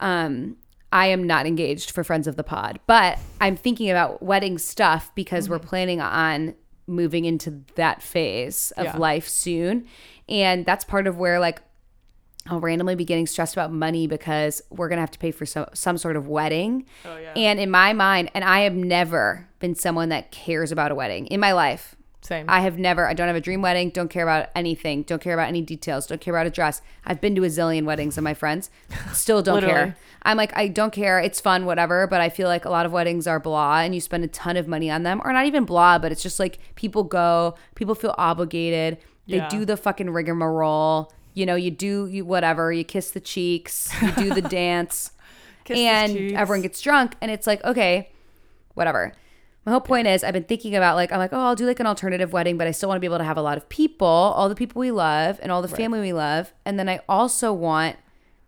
[0.00, 0.56] um,
[0.92, 5.10] I am not engaged for Friends of the Pod, but I'm thinking about wedding stuff
[5.14, 6.54] because we're planning on
[6.86, 8.96] moving into that phase of Yeah.
[8.96, 9.86] life soon.
[10.28, 11.60] And that's part of where like
[12.48, 15.66] I'll randomly be getting stressed about money because we're gonna have to pay for some
[15.74, 16.86] some sort of wedding.
[17.04, 17.32] Oh, yeah.
[17.34, 21.26] And in my mind, and I have never been someone that cares about a wedding
[21.26, 21.94] in my life.
[22.22, 22.46] Same.
[22.48, 25.32] I have never, I don't have a dream wedding, don't care about anything, don't care
[25.34, 26.82] about any details, don't care about a dress.
[27.04, 28.68] I've been to a zillion weddings of my friends,
[29.12, 29.96] still don't care.
[30.22, 31.20] I'm like, I don't care.
[31.20, 32.08] It's fun, whatever.
[32.08, 34.56] But I feel like a lot of weddings are blah and you spend a ton
[34.56, 37.94] of money on them, or not even blah, but it's just like people go, people
[37.94, 38.98] feel obligated.
[39.28, 39.48] They Yeah.
[39.48, 41.12] do the fucking rigmarole.
[41.36, 45.12] You know, you do you whatever, you kiss the cheeks, you do the dance,
[45.64, 46.34] Kiss and cheeks.
[46.34, 47.14] everyone gets drunk.
[47.20, 48.10] And it's like, okay,
[48.74, 49.12] whatever.
[49.66, 51.78] My whole point is, I've been thinking about like, I'm like, oh, I'll do like
[51.78, 53.68] an alternative wedding, but I still want to be able to have a lot of
[53.68, 56.54] people, all the people we love, and all the family we love.
[56.64, 57.96] And then I also want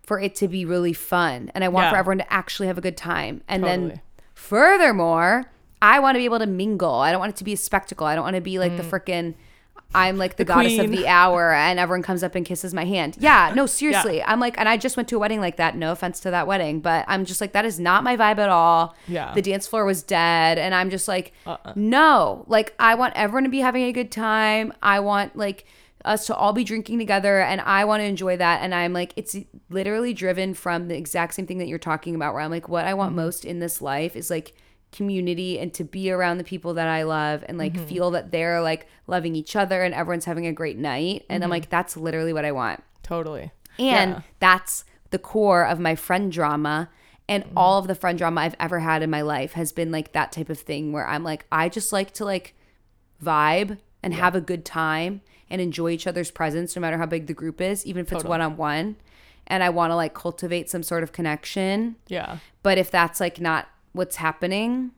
[0.03, 1.51] for it to be really fun.
[1.55, 1.91] And I want Yeah.
[1.91, 3.43] for everyone to actually have a good time.
[3.49, 4.01] And then
[4.33, 5.51] furthermore,
[5.83, 6.95] I want to be able to mingle.
[6.95, 8.07] I don't want it to be a spectacle.
[8.07, 8.89] I don't want to be like the mm.
[8.91, 9.35] freaking
[9.95, 10.79] I'm like the, goddess Mm.
[10.81, 10.93] queen.
[10.93, 13.17] of the hour and everyone comes up and kisses my hand.
[13.21, 14.23] Yeah, no, seriously.
[14.23, 15.77] I'm like, and I just went to a wedding like that.
[15.77, 18.51] No offense to that wedding, but I'm just like, that is not my vibe at
[18.51, 18.95] all.
[19.07, 19.33] Yeah.
[19.35, 20.59] The dance floor was dead.
[20.59, 21.73] And I'm just like, Uh-uh.
[21.75, 24.75] no, like, I want everyone to be having a good time.
[24.83, 25.65] I want like
[26.05, 28.61] us to all be drinking together and I want to enjoy that.
[28.63, 29.37] And I'm like, it's
[29.71, 32.85] literally driven from the exact same thing that you're talking about, where I'm like, what
[32.85, 33.17] I want Mm-hmm.
[33.17, 34.55] most in this life is like,
[34.93, 37.77] community and to be around the people that I love and Mm-hmm.
[37.79, 41.25] like feel that they're like loving each other and everyone's having a great night.
[41.29, 41.45] And Mm-hmm.
[41.45, 42.83] I'm like, that's literally what I want.
[43.03, 43.51] totally.
[43.79, 44.21] And Yeah.
[44.41, 46.89] that's the core of my friend drama.
[47.29, 47.59] And Mm-hmm.
[47.59, 50.33] all of the friend drama I've ever had in my life has been like that
[50.33, 52.55] type of thing where I'm like, I just like to like
[53.23, 55.21] vibe and have a good time
[55.51, 58.25] and enjoy each other's presence no matter how big the group is, even if it's
[58.25, 58.97] one on one.
[59.47, 61.97] And I want to like cultivate some sort of connection.
[62.07, 62.39] Yeah.
[62.63, 64.93] But if that's like not what's happening,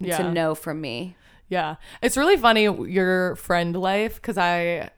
[0.00, 0.22] Yeah.
[0.22, 1.16] a no from me.
[1.48, 1.76] Yeah.
[2.02, 4.90] It's really funny your friend life cuz I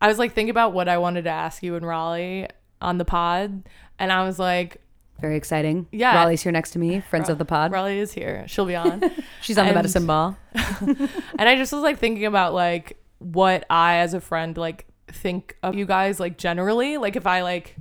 [0.00, 2.48] I was like thinking about what I wanted to ask you in Raleigh
[2.80, 3.62] on the pod
[3.98, 4.78] and I was like
[5.20, 5.86] Very exciting.
[5.92, 6.14] Yeah.
[6.14, 7.70] Raleigh's here next to me, friends of the pod.
[7.72, 8.44] Raleigh is here.
[8.48, 9.02] She'll be on.
[9.42, 10.38] She's on the medicine ball.
[10.80, 11.08] and
[11.48, 15.74] I just was like thinking about like what I as a friend like think of
[15.74, 17.76] you guys like generally like if I like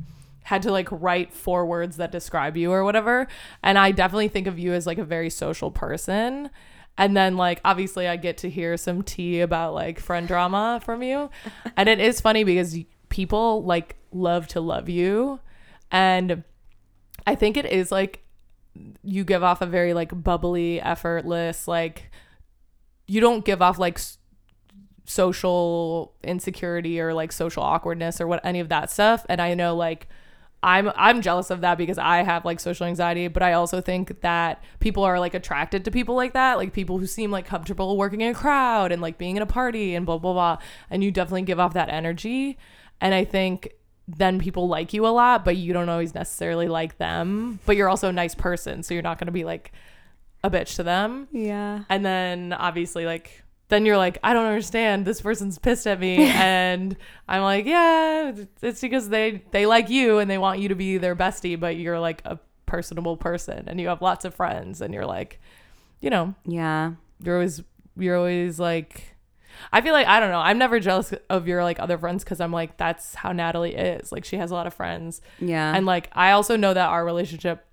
[0.50, 3.28] had to like write four words that describe you or whatever.
[3.62, 6.50] And I definitely think of you as like a very social person.
[6.97, 11.04] And then like obviously I get to hear some tea about like friend drama from
[11.04, 11.30] you.
[11.78, 12.76] And it is funny because
[13.10, 15.39] people like love to love you.
[15.91, 16.43] And
[17.28, 18.24] I think it is like
[19.04, 22.10] you give off a very like bubbly effortless like
[23.06, 24.00] you don't give off like
[25.06, 29.28] social insecurity or like social awkwardness or what any of that stuff.
[29.30, 30.08] And i know like
[30.62, 34.20] i'm i'm jealous of that because i have like social anxiety but i also think
[34.22, 37.95] that people are like attracted to people like that like people who seem like comfortable
[37.97, 40.57] working in a crowd and like being in a party and blah blah blah.
[40.89, 42.57] And you definitely give off that energy.
[42.99, 43.74] And i think
[44.07, 47.60] then people like you a lot but you don't always necessarily like them.
[47.66, 49.72] But you're also a nice person so you're not going to be like
[50.43, 51.28] a bitch to them.
[51.32, 51.84] Yeah.
[51.89, 56.18] and then obviously like then you're like i don't understand this person's pissed at me
[56.30, 56.98] and
[57.28, 60.98] i'm like yeah it's because they they like you and they want you to be
[60.98, 64.94] their bestie but you're like a personable person and you have lots of friends and
[64.94, 65.40] you're like
[66.02, 66.94] you know Yeah.
[67.24, 67.64] you're always
[67.98, 69.16] you're always like
[69.74, 70.40] I feel like I don't know.
[70.40, 74.10] I'm never jealous of your like other friends because I'm like that's how Natalie is.
[74.10, 75.76] Like she has a lot of friends, Yeah.
[75.76, 77.66] and like I also know that our relationship,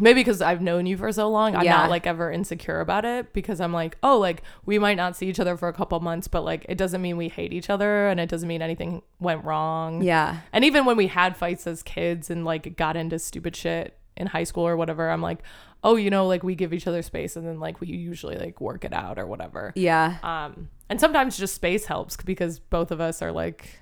[0.00, 1.76] maybe because I've known you for so long, I'm Yeah.
[1.78, 5.28] not like ever insecure about it because I'm like, oh, like we might not see
[5.28, 8.08] each other for a couple months, but like it doesn't mean we hate each other,
[8.08, 10.02] and it doesn't mean anything went wrong.
[10.02, 10.40] yeah.
[10.52, 14.26] And even when we had fights as kids and like got into stupid shit in
[14.28, 15.38] high school or whatever, I'm like,
[15.84, 18.60] oh, you know, like we give each other space and then like we usually like
[18.60, 19.72] work it out or whatever.
[19.76, 20.16] Yeah.
[20.24, 23.78] Um, and sometimes just space helps because both of us are like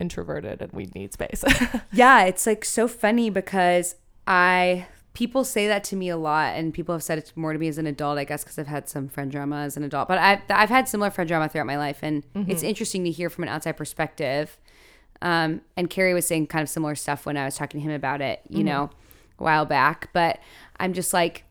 [0.00, 1.44] introverted and we need space.
[1.92, 3.94] Yeah, it's like so funny because
[4.26, 7.58] I people say that to me a lot, and people have said it more to
[7.58, 10.08] me as an adult, I guess, because I've had some friend drama as an adult.
[10.08, 12.50] But I've I've had similar friend drama throughout my life, and mm-hmm.
[12.50, 14.58] it's interesting to hear from an outside perspective.
[15.22, 17.92] Um, and Carrie was saying kind of similar stuff when I was talking to him
[17.92, 18.66] about it, you mm-hmm.
[18.66, 18.90] know,
[19.38, 20.10] a while back.
[20.12, 20.38] But
[20.78, 21.44] I'm just like,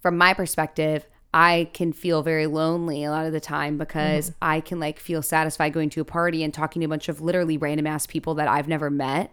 [0.00, 4.38] from my perspective, I can feel very lonely a lot of the time because mm-hmm.
[4.42, 7.20] I can like feel satisfied going to a party and talking to a bunch of
[7.20, 9.32] literally random ass people that I've never met.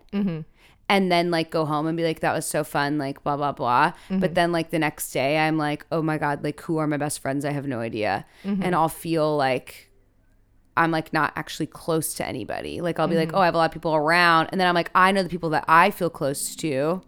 [0.90, 3.52] And then like go home and be like, that was so fun, like blah, blah,
[3.52, 3.94] blah.
[4.10, 4.34] But mm-hmm.
[4.34, 7.20] then like the next day, I'm like, oh my God, like who are my best
[7.20, 7.46] friends?
[7.46, 8.26] I have no idea.
[8.44, 8.64] Mm-hmm.
[8.64, 9.90] And I'll feel like
[10.76, 12.82] I'm like not actually close to anybody.
[12.82, 13.38] Like I'll be like, mm-hmm.
[13.38, 14.50] oh, I have a lot of people around.
[14.52, 17.02] And then I'm like, I know the people that I feel close to.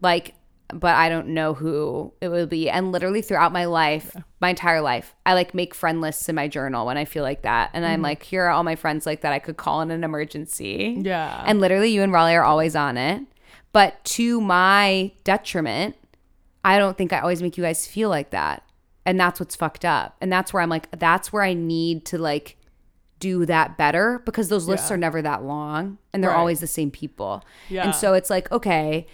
[0.00, 0.34] Like,
[0.68, 2.70] but I don't know who it will be.
[2.70, 6.48] And literally throughout my life, my entire life, I like make friend lists in my
[6.48, 7.70] journal when I feel like that.
[7.74, 8.02] And I'm mm-hmm.
[8.04, 10.96] like, here are all my friends like that I could call in an emergency.
[11.02, 11.44] Yeah.
[11.46, 13.22] And literally, you and Raleigh are always on it.
[13.72, 15.96] But to my detriment,
[16.64, 18.62] I don't think I always make you guys feel like that.
[19.04, 20.16] And that's what's fucked up.
[20.20, 22.56] And that's where I'm like, that's where I need to like
[23.18, 24.94] do that better because those lists Yeah.
[24.94, 26.38] are never that long and they're Right.
[26.38, 27.44] always the same people.
[27.68, 27.84] Yeah.
[27.84, 29.06] And so it's like, okay,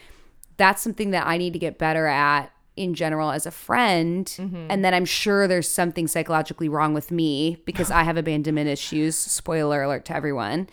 [0.60, 4.26] that's something that I need to get better at in general as a friend.
[4.26, 4.66] Mm-hmm.
[4.68, 9.16] And then I'm sure there's something psychologically wrong with me because I have abandonment issues.
[9.16, 10.68] Spoiler alert to everyone.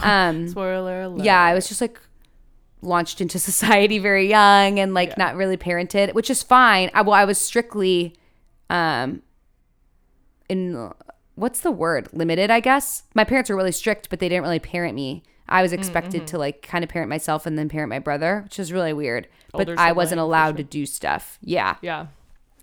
[0.00, 1.24] Um, Spoiler alert.
[1.24, 1.98] yeah, I was just like
[2.82, 6.88] launched into society very young and like not really parented, which is fine.
[6.94, 8.14] I, well, I was strictly,
[8.70, 9.22] um,
[10.48, 10.92] in
[11.34, 12.08] what's the word?
[12.12, 13.02] Limited, I guess.
[13.12, 15.24] My parents were really strict, but they didn't really parent me.
[15.48, 16.40] I was mm, expected to mm-hmm.
[16.40, 19.28] like kind of parent myself and then parent my brother, which is really weird.
[19.52, 21.38] But Older I wasn't allowed to do stuff.
[21.42, 21.76] Yeah.
[21.82, 22.06] Yeah.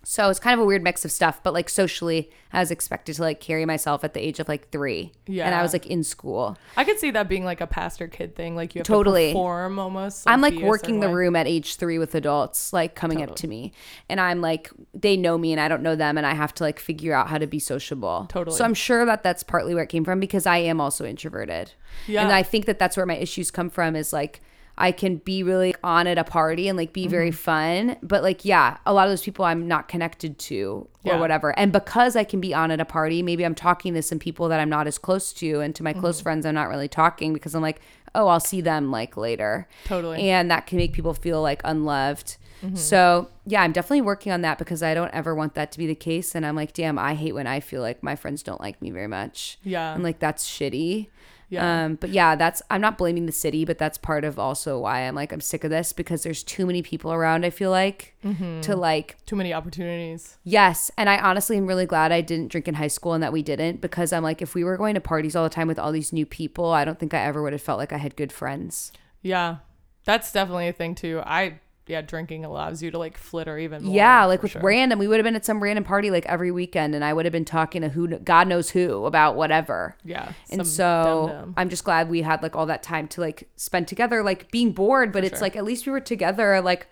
[0.03, 3.15] So it's kind of a weird mix of stuff, but like socially, I was expected
[3.15, 5.11] to like carry myself at the age of like three.
[5.27, 5.45] Yeah.
[5.45, 6.57] And I was like in school.
[6.77, 8.55] I could see that being like a pastor kid thing.
[8.55, 9.27] Like you have Totally.
[9.27, 10.23] to perform almost.
[10.27, 13.73] I'm like working the room at age three with adults, like coming up to me.
[14.07, 16.17] And I'm like, they know me and I don't know them.
[16.17, 18.25] And I have to like figure out how to be sociable.
[18.29, 18.57] Totally.
[18.57, 21.73] So I'm sure that that's partly where it came from because I am also introverted.
[22.07, 22.23] Yeah.
[22.23, 24.41] And I think that that's where my issues come from is like,
[24.81, 27.35] I can be really on at a party and like be very Mm-hmm.
[27.35, 27.97] fun.
[28.01, 31.19] But like, yeah, a lot of those people I'm not connected to or Yeah.
[31.19, 31.57] whatever.
[31.59, 34.47] And because I can be on at a party, maybe I'm talking to some people
[34.49, 35.59] that I'm not as close to.
[35.59, 35.99] And to my Mm-hmm.
[35.99, 37.81] close friends, I'm not really talking because I'm like,
[38.15, 40.29] oh, I'll see them like later Totally.
[40.31, 42.37] and that can make people feel like unloved.
[42.63, 42.75] Mm-hmm.
[42.75, 45.87] So, yeah, I'm definitely working on that because I don't ever want that to be
[45.87, 46.35] the case.
[46.35, 48.91] And I'm like, damn, I hate when I feel like my friends don't like me
[48.91, 49.57] very much.
[49.63, 49.93] Yeah.
[49.93, 51.07] And like, that's shitty.
[51.49, 51.85] Yeah.
[51.85, 55.01] Um, but yeah, that's, I'm not blaming the city, but that's part of also why
[55.01, 58.15] I'm like, I'm sick of this because there's too many people around, I feel like,
[58.23, 58.61] Mm-hmm.
[58.61, 60.37] to like, Too many opportunities.
[60.43, 60.91] Yes.
[60.97, 63.41] And I honestly am really glad I didn't drink in high school and that we
[63.41, 65.91] didn't because I'm like, if we were going to parties all the time with all
[65.91, 68.31] these new people, I don't think I ever would have felt like I had good
[68.31, 68.91] friends.
[69.21, 69.57] Yeah.
[70.05, 71.21] That's definitely a thing too.
[71.25, 71.59] I
[71.89, 73.95] yeah, drinking allows you to like flitter even more.
[73.95, 74.61] Yeah, like with sure.
[74.61, 77.25] random, we would have been at some random party like every weekend, and I would
[77.25, 79.97] have been talking to who, God knows who, about whatever.
[80.03, 80.33] Yeah.
[80.51, 81.53] And so dum-dum.
[81.57, 84.71] I'm just glad we had like all that time to like spend together, like being
[84.71, 85.41] bored, but it's sure.
[85.41, 86.61] like at least we were together.
[86.61, 86.87] Like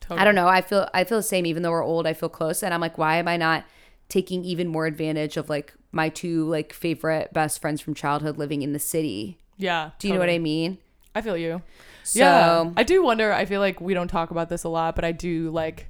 [0.00, 0.20] Totally.
[0.20, 2.04] I don't know, I feel I feel the same, even though we're old.
[2.06, 3.64] I feel close, and I'm like, why am I not
[4.08, 8.62] taking even more advantage of like my two like favorite best friends from childhood living
[8.62, 9.38] in the city?
[9.56, 9.90] Yeah.
[10.00, 10.78] Do you know what I mean?
[11.14, 11.62] I feel you.
[12.02, 12.70] So yeah.
[12.76, 15.12] I do wonder, I feel like we don't talk about this a lot, but I
[15.12, 15.88] do like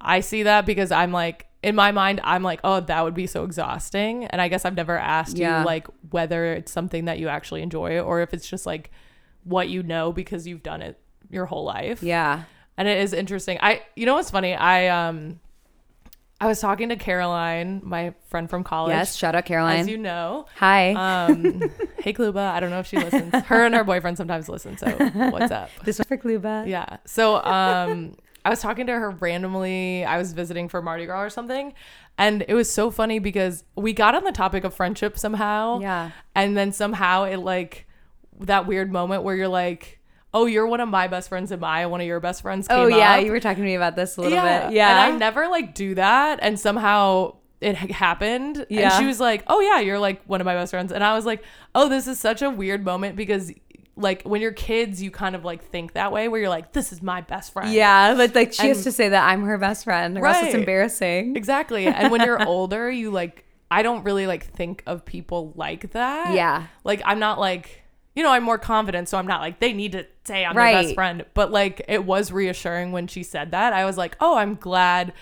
[0.00, 3.26] I see that because I'm like in my mind I'm like, "Oh, that would be
[3.26, 5.60] so exhausting." And I guess I've never asked Yeah.
[5.60, 8.90] you like whether it's something that you actually enjoy or if it's just like
[9.44, 11.00] what you know because you've done it
[11.30, 12.02] your whole life.
[12.02, 12.44] yeah,
[12.76, 13.58] And it is interesting.
[13.62, 14.54] I you know what's funny?
[14.54, 15.40] I um
[16.40, 18.92] I was talking to Caroline, my friend from college.
[18.92, 19.16] yes.
[19.16, 19.80] Shout out Caroline.
[19.80, 20.46] As you know.
[20.56, 20.92] Hi.
[20.92, 21.60] Um
[21.98, 23.34] hey Kluba, I don't know if she listens.
[23.46, 24.90] Her and her boyfriend sometimes listen, so
[25.30, 25.70] what's up?
[25.84, 26.66] this one for Kluba.
[26.68, 26.98] Yeah.
[27.06, 30.04] So um I was talking to her randomly.
[30.04, 31.72] I was visiting for Mardi Gras or something.
[32.18, 35.80] And it was so funny because we got on the topic of friendship somehow.
[35.80, 36.10] Yeah.
[36.34, 37.86] And then somehow it like
[38.40, 39.98] that weird moment where you're like,
[40.34, 42.66] Oh, you're one of my best friends and I one of your best friends.
[42.68, 43.24] Oh, came Oh yeah, up.
[43.24, 44.66] you were talking to me about this a little yeah.
[44.66, 44.74] bit.
[44.74, 45.06] Yeah.
[45.06, 46.40] And I never like do that.
[46.42, 48.66] And somehow it happened.
[48.68, 48.90] Yeah.
[48.90, 50.92] And she was like, Oh, yeah, you're like one of my best friends.
[50.92, 53.52] And I was like, Oh, this is such a weird moment because
[53.96, 56.92] like when you're kids, you kind of like think that way where you're like, This
[56.92, 57.72] is my best friend.
[57.72, 60.54] yeah, but like she has to say that I'm her best friend, or else it's
[60.54, 61.36] embarrassing.
[61.36, 61.86] Exactly.
[61.86, 66.34] And when you're older, you like, I don't really like think of people like that.
[66.34, 66.66] Yeah.
[66.82, 67.83] Like, I'm not like,
[68.14, 69.08] you know, I'm more confident.
[69.08, 71.24] So I'm not like, they need to say I'm their best friend.
[71.34, 73.72] But like, it was reassuring when she said that.
[73.72, 75.12] I was like, oh, I'm glad.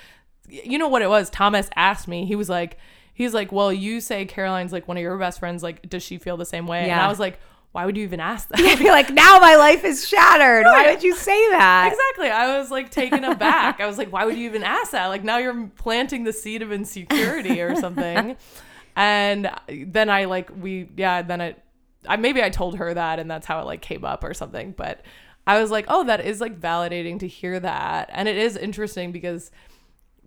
[0.49, 1.31] You know what it was?
[1.31, 2.79] Thomas asked me, he was like,
[3.15, 5.63] he's like, well, you say Caroline's like one of your best friends.
[5.63, 6.91] Like, does she feel the same way?
[6.91, 7.39] And I was like,
[7.73, 8.61] why would you even ask that?
[8.61, 10.65] I feel like now my life is shattered.
[10.65, 11.91] Why would you say that?
[11.91, 12.31] Exactly.
[12.31, 13.81] I was like taken aback.
[13.81, 15.07] I was like, why would you even ask that?
[15.07, 18.37] Like now you're planting the seed of insecurity or something.
[18.95, 21.62] And uh, then I like we yeah, then it
[22.07, 24.73] I maybe I told her that and that's how it like came up or something.
[24.73, 25.03] But
[25.47, 28.11] I was like, oh, that is like validating to hear that.
[28.13, 29.51] And it is interesting because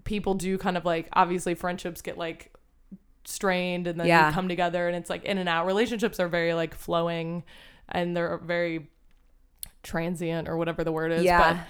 [0.04, 2.54] people do kind of like obviously friendships get like
[3.24, 4.28] strained and then Yeah.
[4.28, 5.66] you come together and it's like in and out.
[5.66, 7.44] Relationships are very like flowing
[7.90, 8.88] and they're very
[9.84, 11.24] transient or whatever the word is.
[11.24, 11.54] Yeah.
[11.54, 11.62] But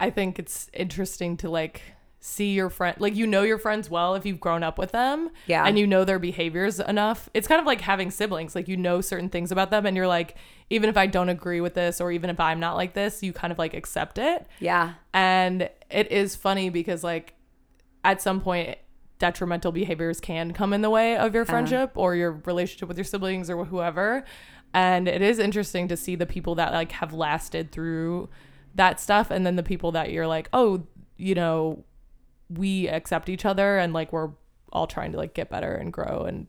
[0.00, 1.82] I think it's interesting to like
[2.26, 5.28] see your friend like you know your friends well if you've grown up with them
[5.46, 5.62] Yeah.
[5.66, 9.02] and you know their behaviors enough it's kind of like having siblings like you know
[9.02, 10.34] certain things about them and you're like
[10.70, 13.30] even if i don't agree with this or even if i'm not like this you
[13.34, 14.94] kind of like accept it Yeah.
[15.12, 17.34] and it is funny because like
[18.02, 18.78] at some point
[19.18, 23.04] detrimental behaviors can come in the way of your friendship or your relationship with your
[23.04, 24.24] siblings or whoever
[24.72, 28.30] and it is interesting to see the people that like have lasted through
[28.74, 30.86] that stuff and then the people that you're like oh
[31.18, 31.84] you know
[32.50, 34.30] we accept each other and like we're
[34.72, 36.46] all trying to like get better and grow and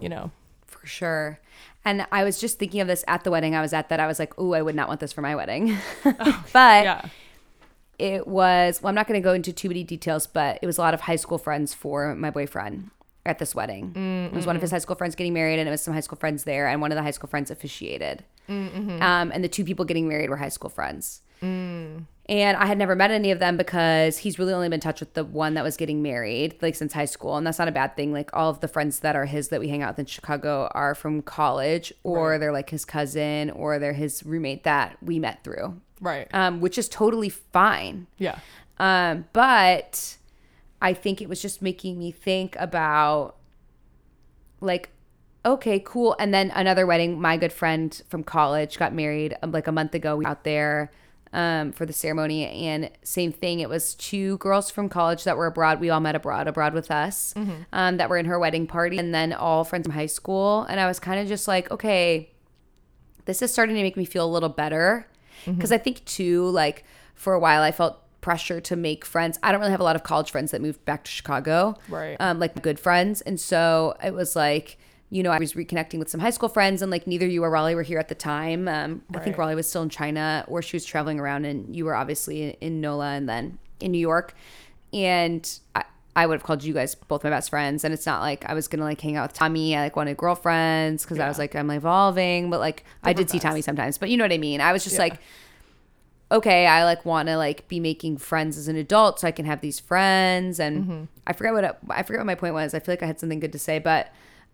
[0.00, 0.30] you know
[0.66, 1.40] For sure.
[1.84, 4.06] And I was just thinking of this at the wedding I was at that I
[4.06, 5.76] was like, oh, I would not want this for my wedding.
[6.04, 7.08] Oh, but yeah
[7.98, 10.78] it was, well, I'm not going to go into too many details, but it was
[10.78, 12.90] a lot of high school friends for my boyfriend
[13.24, 13.92] at this wedding.
[13.92, 14.64] Mm, it was one of mm-hmm.
[14.64, 16.80] his high school friends getting married, and it was some high school friends there, and
[16.80, 18.24] one of the high school friends officiated.
[18.48, 19.02] Mm, mm-hmm.
[19.02, 21.22] Um, and the two people getting married were high school friends.
[21.42, 24.98] And I had never met any of them because he's really only been in touch
[24.98, 27.36] with the one that was getting married, like since high school.
[27.36, 28.12] And that's not a bad thing.
[28.12, 30.68] Like all of the friends that are his that we hang out with in Chicago
[30.72, 32.38] are from college, or Right.
[32.38, 36.78] they're like his cousin, or they're his roommate that we met through, right um, which
[36.78, 38.08] is totally fine.
[38.18, 38.38] yeah
[38.78, 40.16] Um, but
[40.82, 43.36] I think it was just making me think about
[44.60, 44.90] like,
[45.44, 46.16] okay, cool.
[46.18, 49.94] And then another wedding, my good friend from college got married um, like a month
[49.94, 50.16] ago.
[50.16, 50.90] We out there
[51.32, 53.60] um, for the ceremony, and same thing.
[53.60, 55.80] It was two girls from college that were abroad.
[55.80, 57.34] We all met abroad, abroad with us,
[57.72, 60.62] um, that were in her wedding party, and then all friends from high school.
[60.68, 62.30] And I was kind of just like, okay,
[63.26, 65.06] this is starting to make me feel a little better
[65.44, 69.38] because I think too, like for a while, I felt pressure to make friends.
[69.42, 72.16] I don't really have a lot of college friends that moved back to Chicago, Right.
[72.18, 74.78] Um, like good friends, and so it was like.
[75.08, 77.50] You know, I was reconnecting with some high school friends, and like neither you or
[77.50, 78.66] Raleigh were here at the time.
[78.66, 79.44] Um, I think Right.
[79.44, 82.80] Raleigh was still in China, or she was traveling around, and you were obviously in,
[82.80, 84.34] NOLA and then in New York.
[84.92, 85.84] And I,
[86.16, 87.84] I would have called you guys both my best friends.
[87.84, 89.76] And it's not like I was gonna like hang out with Tommy.
[89.76, 93.42] I like wanted girlfriends because I was like I'm evolving, but like I did Different
[93.42, 93.48] see.
[93.48, 93.98] Tommy sometimes.
[93.98, 94.60] But you know what I mean.
[94.60, 95.02] I was just Yeah.
[95.02, 95.20] like,
[96.32, 99.44] okay, I like want to like be making friends as an adult, so I can
[99.46, 100.58] have these friends.
[100.58, 101.04] And Mm-hmm.
[101.26, 102.74] I forget what it- I forget what my point was.
[102.74, 104.08] I feel like I had something good to say, but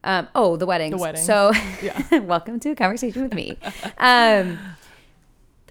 [0.04, 1.00] um, oh, the weddings.
[1.00, 1.26] weddings.
[1.26, 2.18] So Yeah.
[2.18, 3.56] welcome to a conversation with me.
[3.98, 4.58] Um,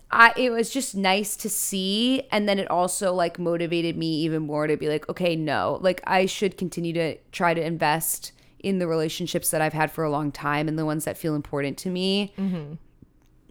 [0.10, 4.44] I it was just nice to see, and then it also like motivated me even
[4.44, 8.80] more to be like, okay, no, like I should continue to try to invest in
[8.80, 11.78] the relationships that I've had for a long time and the ones that feel important
[11.80, 12.34] to me.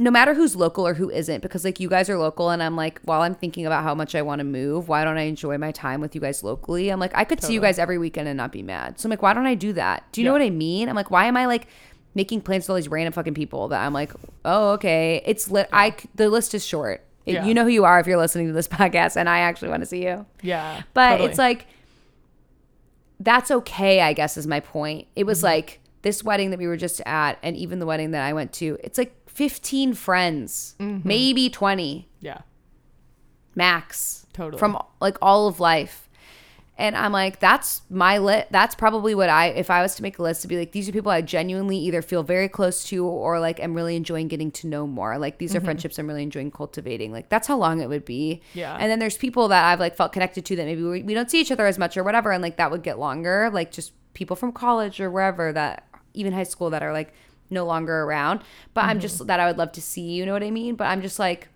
[0.01, 2.75] No matter who's local or who isn't, because like you guys are local, and I'm
[2.75, 5.59] like, while I'm thinking about how much I want to move, why don't I enjoy
[5.59, 6.89] my time with you guys locally?
[6.89, 8.99] I'm like, I could see you guys every weekend and not be mad.
[8.99, 10.05] So I'm like, why don't I do that?
[10.13, 10.89] Do you know what I mean?
[10.89, 11.67] I'm like, why am I like
[12.15, 14.13] making plans with all these random fucking people that I'm like,
[14.45, 15.23] oh, okay.
[15.27, 15.69] It's lit.
[15.73, 17.05] I the list is short.
[17.27, 17.45] Yeah.
[17.45, 19.83] You know who you are if you're listening to this podcast, and I actually want
[19.83, 20.25] to see you.
[20.43, 21.29] yeah But totally.
[21.29, 21.67] it's like,
[23.21, 25.07] that's okay, I guess, is my point.
[25.15, 25.27] It Mm-hmm.
[25.29, 28.33] was like this wedding that we were just at, and even the wedding that I
[28.33, 31.07] went to, it's like 15 friends, Mm-hmm.
[31.09, 32.43] maybe 20 yeah
[33.55, 34.27] max.
[34.33, 34.59] Totally.
[34.59, 36.09] From like all of life.
[36.79, 38.49] And I'm like, that's my lit.
[38.51, 40.89] That's probably what I, if I was to make a list to be like, these
[40.89, 44.51] are people I genuinely either feel very close to or like am really enjoying getting
[44.53, 45.19] to know more.
[45.19, 47.13] Like these are friendships I'm really enjoying cultivating.
[47.13, 48.41] Like that's how long it would be.
[48.51, 48.59] Mm-hmm.
[48.61, 48.77] Yeah.
[48.81, 51.31] And then there's people that I've like felt connected to that maybe we, we don't
[51.31, 52.33] see each other as much or whatever.
[52.33, 53.51] And like that would get longer.
[53.53, 57.13] Like just people from college or wherever that, even high school that are like
[57.51, 58.43] no longer around.
[58.75, 59.01] But I'm Mm-hmm.
[59.01, 60.75] just that I would love to see, you know what I mean?
[60.77, 61.49] But I'm just like,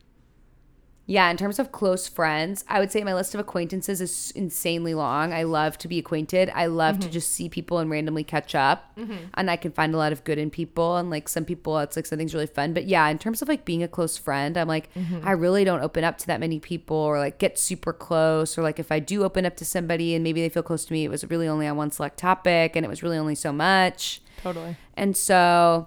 [1.07, 4.95] yeah, in terms of close friends, I would say my list of acquaintances is insanely
[4.95, 5.35] long.
[5.35, 6.51] I love to be acquainted.
[6.55, 7.13] I love to mm-hmm.
[7.13, 8.97] just see people and randomly catch up.
[8.97, 9.27] Mm-hmm.
[9.35, 10.97] And I can find a lot of good in people.
[10.97, 12.73] And like some people, it's like something's really fun.
[12.73, 15.21] But yeah, in terms of like being a close friend, I'm like, mm-hmm.
[15.29, 18.57] I really don't open up to that many people or like get super close.
[18.57, 20.93] Or like if I do open up to somebody and maybe they feel close to
[20.95, 23.53] me, it was really only on one select topic and it was really only so
[23.53, 24.23] much.
[24.43, 25.87] totally And so,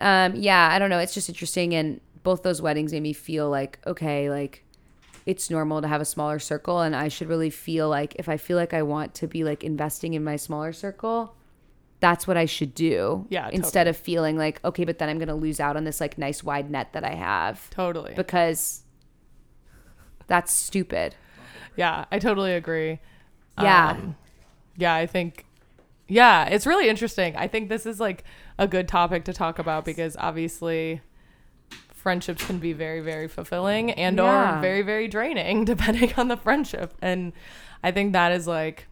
[0.00, 0.98] um, yeah, I don't know.
[0.98, 1.74] It's just interesting.
[1.76, 4.64] And both those weddings made me feel like, okay, like
[5.26, 6.80] it's normal to have a smaller circle.
[6.80, 9.62] And I should really feel like if I feel like I want to be like
[9.64, 11.34] investing in my smaller circle,
[12.00, 13.26] that's what I should do.
[13.30, 13.90] Yeah, Instead totally.
[13.90, 16.42] of feeling like, okay, but then I'm going to lose out on this like nice
[16.42, 18.82] wide net that I have totally because
[20.26, 21.14] that's stupid.
[21.76, 22.98] yeah i totally agree
[23.60, 23.90] Yeah.
[23.90, 24.16] Um,
[24.76, 25.44] yeah i think
[26.08, 28.24] yeah it's really interesting i think this is like
[28.58, 31.00] a good topic to talk about because obviously
[32.02, 34.58] friendships can be very very fulfilling and Yeah.
[34.58, 37.32] or very very draining depending on the friendship and
[37.84, 38.86] i think that is like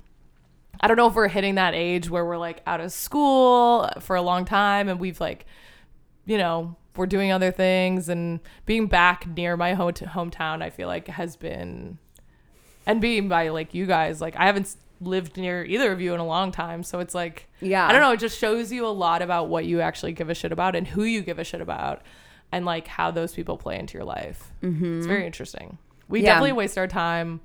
[0.82, 4.16] I don't know if we're hitting that age where we're like out of school for
[4.16, 5.44] a long time and we've like,
[6.24, 10.88] you know, we're doing other things and being back near my home hometown, I feel
[10.88, 11.98] like has been,
[12.86, 16.20] and being by like you guys, like I haven't lived near either of you in
[16.20, 16.82] a long time.
[16.82, 17.86] So it's like, Yeah.
[17.86, 18.12] I don't know.
[18.12, 20.86] It just shows you a lot about what you actually give a shit about and
[20.86, 22.00] who you give a shit about
[22.53, 24.53] and like how those people play into your life.
[24.62, 24.98] Mm-hmm.
[24.98, 25.78] It's very interesting.
[26.09, 26.30] We Yeah.
[26.34, 27.40] definitely waste our time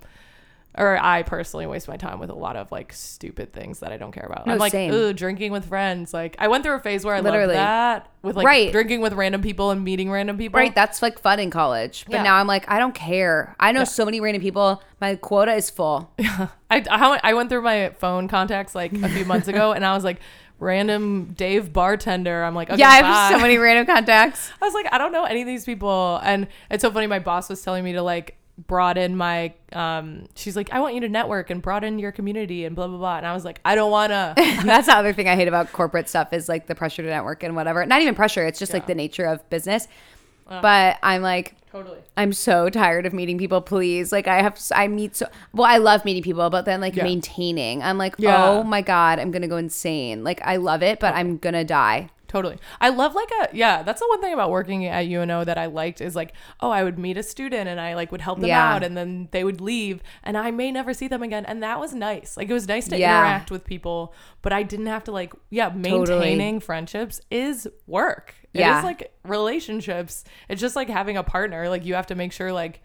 [0.78, 3.97] or I personally waste my time with a lot of like stupid things that I
[3.97, 4.45] don't care about.
[4.45, 4.91] No, I'm like, same.
[4.93, 6.14] ooh, drinking with friends.
[6.14, 7.56] Like I went through a phase where I Literally.
[7.56, 8.72] loved that with like Right.
[8.74, 10.60] drinking with random people and meeting random people.
[10.60, 12.03] Right, that's like fun in college.
[12.08, 12.24] But Yeah.
[12.24, 13.56] now I'm like, I don't care.
[13.58, 14.84] I know so many random people.
[14.99, 16.12] My quota is full.
[16.20, 19.93] I I I went through my phone contacts like a few months ago, and I
[19.95, 20.20] was like,
[20.60, 22.43] random Dave bartender.
[22.43, 23.38] I'm like, okay, yeah, I have bye.
[23.38, 24.51] so many random contacts.
[24.62, 27.08] I was like, I don't know any of these people, and it's so funny.
[27.08, 29.53] My boss was telling me to like broaden my.
[29.74, 32.97] Um, she's like, I want you to network and broaden your community and blah blah
[32.97, 33.18] blah.
[33.18, 34.34] And I was like, I don't wanna.
[34.38, 37.43] That's the other thing I hate about corporate stuff is like the pressure to network
[37.43, 37.86] and whatever.
[37.86, 39.88] Not even pressure, it's just like the nature of business.
[40.47, 42.00] but I'm like, totally.
[42.18, 43.62] I'm so tired of meeting people.
[43.62, 45.66] Please, like I have, I meet so well.
[45.70, 47.04] I love meeting people, but then like Yeah.
[47.04, 48.50] maintaining, I'm like, Yeah.
[48.50, 50.24] oh my god, I'm gonna go insane.
[50.24, 52.10] Like I love it, but I'm gonna die.
[52.36, 52.58] Totally.
[52.82, 55.68] I love like a yeah, that's the one thing about working at UNO that I
[55.68, 58.50] liked is like, oh, I would meet a student and I like would help them
[58.50, 58.74] Yeah.
[58.74, 61.46] out and then they would leave and I may never see them again.
[61.46, 62.36] And that was nice.
[62.36, 63.20] Like it was nice to Yeah.
[63.20, 68.34] interact with people, but I didn't have to like yeah, maintaining friendships is work.
[68.54, 68.80] It Yeah.
[68.80, 70.26] is like relationships.
[70.50, 71.70] It's just like having a partner.
[71.70, 72.82] Like you have to make sure like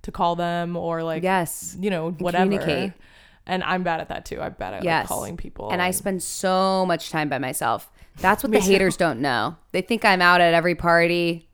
[0.00, 1.76] to call them or like Yes.
[1.78, 2.94] you know, whatever.
[3.46, 4.40] And I'm bad at that too.
[4.40, 5.02] I'm bad at Yes.
[5.02, 5.70] like calling people.
[5.70, 7.90] And I spend so much time by myself.
[8.18, 9.56] That's what the haters don't know.
[9.72, 11.48] They think I'm out at every party,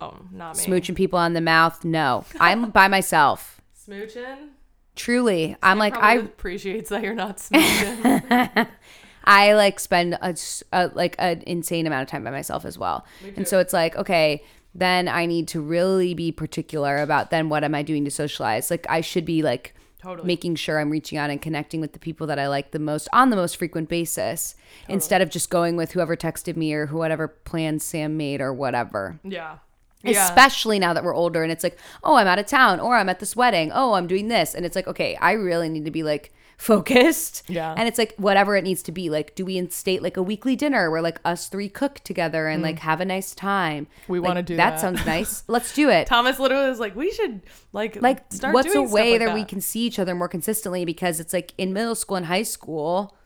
[0.00, 0.64] oh, not me.
[0.64, 1.84] smooching people on the mouth.
[1.84, 3.60] No, I'm by myself.
[3.86, 4.48] Smooching.
[4.94, 8.68] Truly, I'm like I appreciates that you're not smooching.
[9.24, 13.04] I like spend a like an insane amount of time by myself as well.
[13.36, 14.42] And so it's like, okay,
[14.74, 18.70] then I need to really be particular about then what am I doing to socialize?
[18.70, 19.74] Like I should be like
[20.06, 20.26] Totally.
[20.26, 23.08] making sure I'm reaching out and connecting with the people that I like the most
[23.12, 24.54] on the most frequent basis
[24.88, 29.18] instead of just going with whoever texted me or whatever plans Sam made or whatever.
[29.24, 29.58] yeah.
[30.04, 30.24] Yeah.
[30.28, 33.08] Especially now that we're older and it's like, oh, I'm out of town or I'm
[33.08, 33.72] at this wedding.
[33.74, 34.54] Oh, I'm doing this.
[34.54, 37.42] And it's like, okay, I really need to be like focused.
[37.48, 37.74] Yeah.
[37.76, 39.10] And it's like whatever it needs to be.
[39.10, 42.62] Like, do we instate like a weekly dinner where like us three cook together and
[42.62, 43.86] like have a nice time?
[43.86, 44.08] Mm.
[44.08, 44.72] We Like, wanna do that.
[44.72, 44.80] that.
[44.80, 45.44] sounds nice.
[45.48, 46.06] Let's do it.
[46.06, 47.42] Thomas literally was like, we should
[47.72, 50.84] like Like, start what's a way like that, we can see each other more consistently?
[50.84, 53.16] Because it's like in middle school and high school,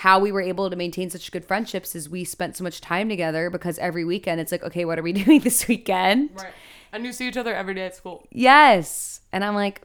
[0.00, 3.08] how we were able to maintain such good friendships is we spent so much time
[3.08, 6.30] together because every weekend it's like, okay, what are we doing this weekend?
[6.34, 6.52] Right.
[6.92, 8.26] And you see each other every day at school.
[8.30, 9.20] Yes.
[9.32, 9.82] And I'm like,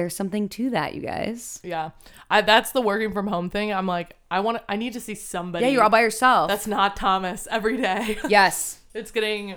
[0.00, 1.60] there's something to that, you guys.
[1.62, 1.90] Yeah.
[2.30, 3.70] I that's the working from home thing.
[3.70, 5.66] I'm like, I want I need to see somebody.
[5.66, 6.48] Yeah, you're all by yourself.
[6.48, 8.18] That's not Thomas every day.
[8.28, 8.80] yes.
[8.94, 9.56] it's getting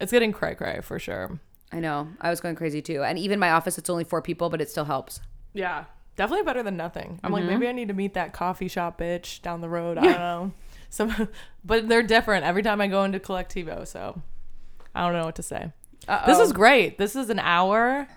[0.00, 1.38] it's getting cray cray for sure.
[1.70, 2.08] I know.
[2.22, 3.02] I was going crazy too.
[3.02, 5.20] And even my office, it's only four people, but it still helps.
[5.52, 5.84] Yeah.
[6.16, 7.20] Definitely better than nothing.
[7.22, 7.34] I'm Mm-hmm.
[7.34, 9.98] like, maybe I need to meet that coffee shop bitch down the road.
[9.98, 10.52] I don't know.
[10.88, 11.28] Some
[11.66, 14.22] but they're different every time I go into Colectivo, so
[14.94, 15.72] I don't know what to say.
[16.26, 16.96] This is great.
[16.96, 18.08] This is an hour.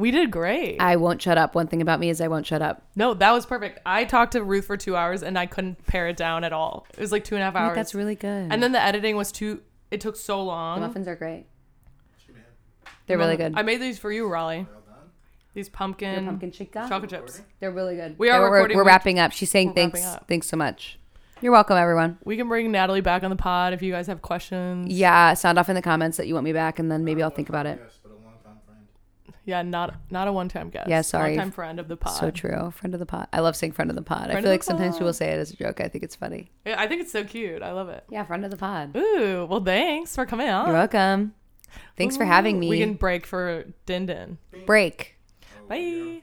[0.00, 0.78] We did great.
[0.80, 1.54] I won't shut up.
[1.54, 2.82] One thing about me is I won't shut up.
[2.96, 3.78] no, that was perfect.
[3.86, 6.86] I talked to Ruth for two hours and I couldn't pare it down at all.
[6.94, 7.68] It was like two and a half I hours.
[7.68, 8.52] think that's really good.
[8.52, 9.60] and then the editing was too.
[9.90, 10.80] It took so the long.
[10.80, 11.46] muffins are great.
[13.06, 13.54] They're really good.
[13.56, 14.66] I made these for you, Raleigh.
[15.52, 16.86] These pumpkin, They're pumpkin chica.
[16.88, 17.42] chocolate chips.
[17.58, 18.16] They're really good.
[18.18, 18.76] We are Yeah, we're- recording.
[18.76, 19.32] We're, We- wrapping up.
[19.32, 20.04] She's saying we're thanks.
[20.06, 20.26] up.
[20.28, 20.98] Thanks so much.
[21.40, 22.18] You're welcome, everyone.
[22.24, 24.92] We can bring Natalie back on the pod if you guys have questions.
[24.92, 27.30] Yeah, sound off in the comments that you want me back, and then maybe I'll
[27.30, 27.80] think about it.
[27.82, 29.29] Yes, but a long-time friend.
[29.44, 30.88] Yeah, not not a one time guest.
[30.88, 31.30] Yeah, sorry.
[31.36, 32.12] One time friend of the pod.
[32.18, 32.70] So true.
[32.72, 33.28] Friend of the pod.
[33.32, 34.22] I love saying friend of the pod.
[34.22, 34.98] I Friend of feel like sometimes pod.
[35.00, 35.80] people say it as a joke.
[35.80, 36.50] I think it's funny.
[36.66, 37.62] Yeah, I think it's so cute.
[37.62, 38.04] I love it.
[38.10, 38.94] Yeah, friend of the pod.
[38.96, 40.66] Ooh, well, thanks for coming on.
[40.66, 41.34] You're welcome.
[41.96, 42.68] Thanks for having me.
[42.68, 44.38] We can break for Din Din.
[44.66, 45.16] Break.
[45.68, 46.22] Bye.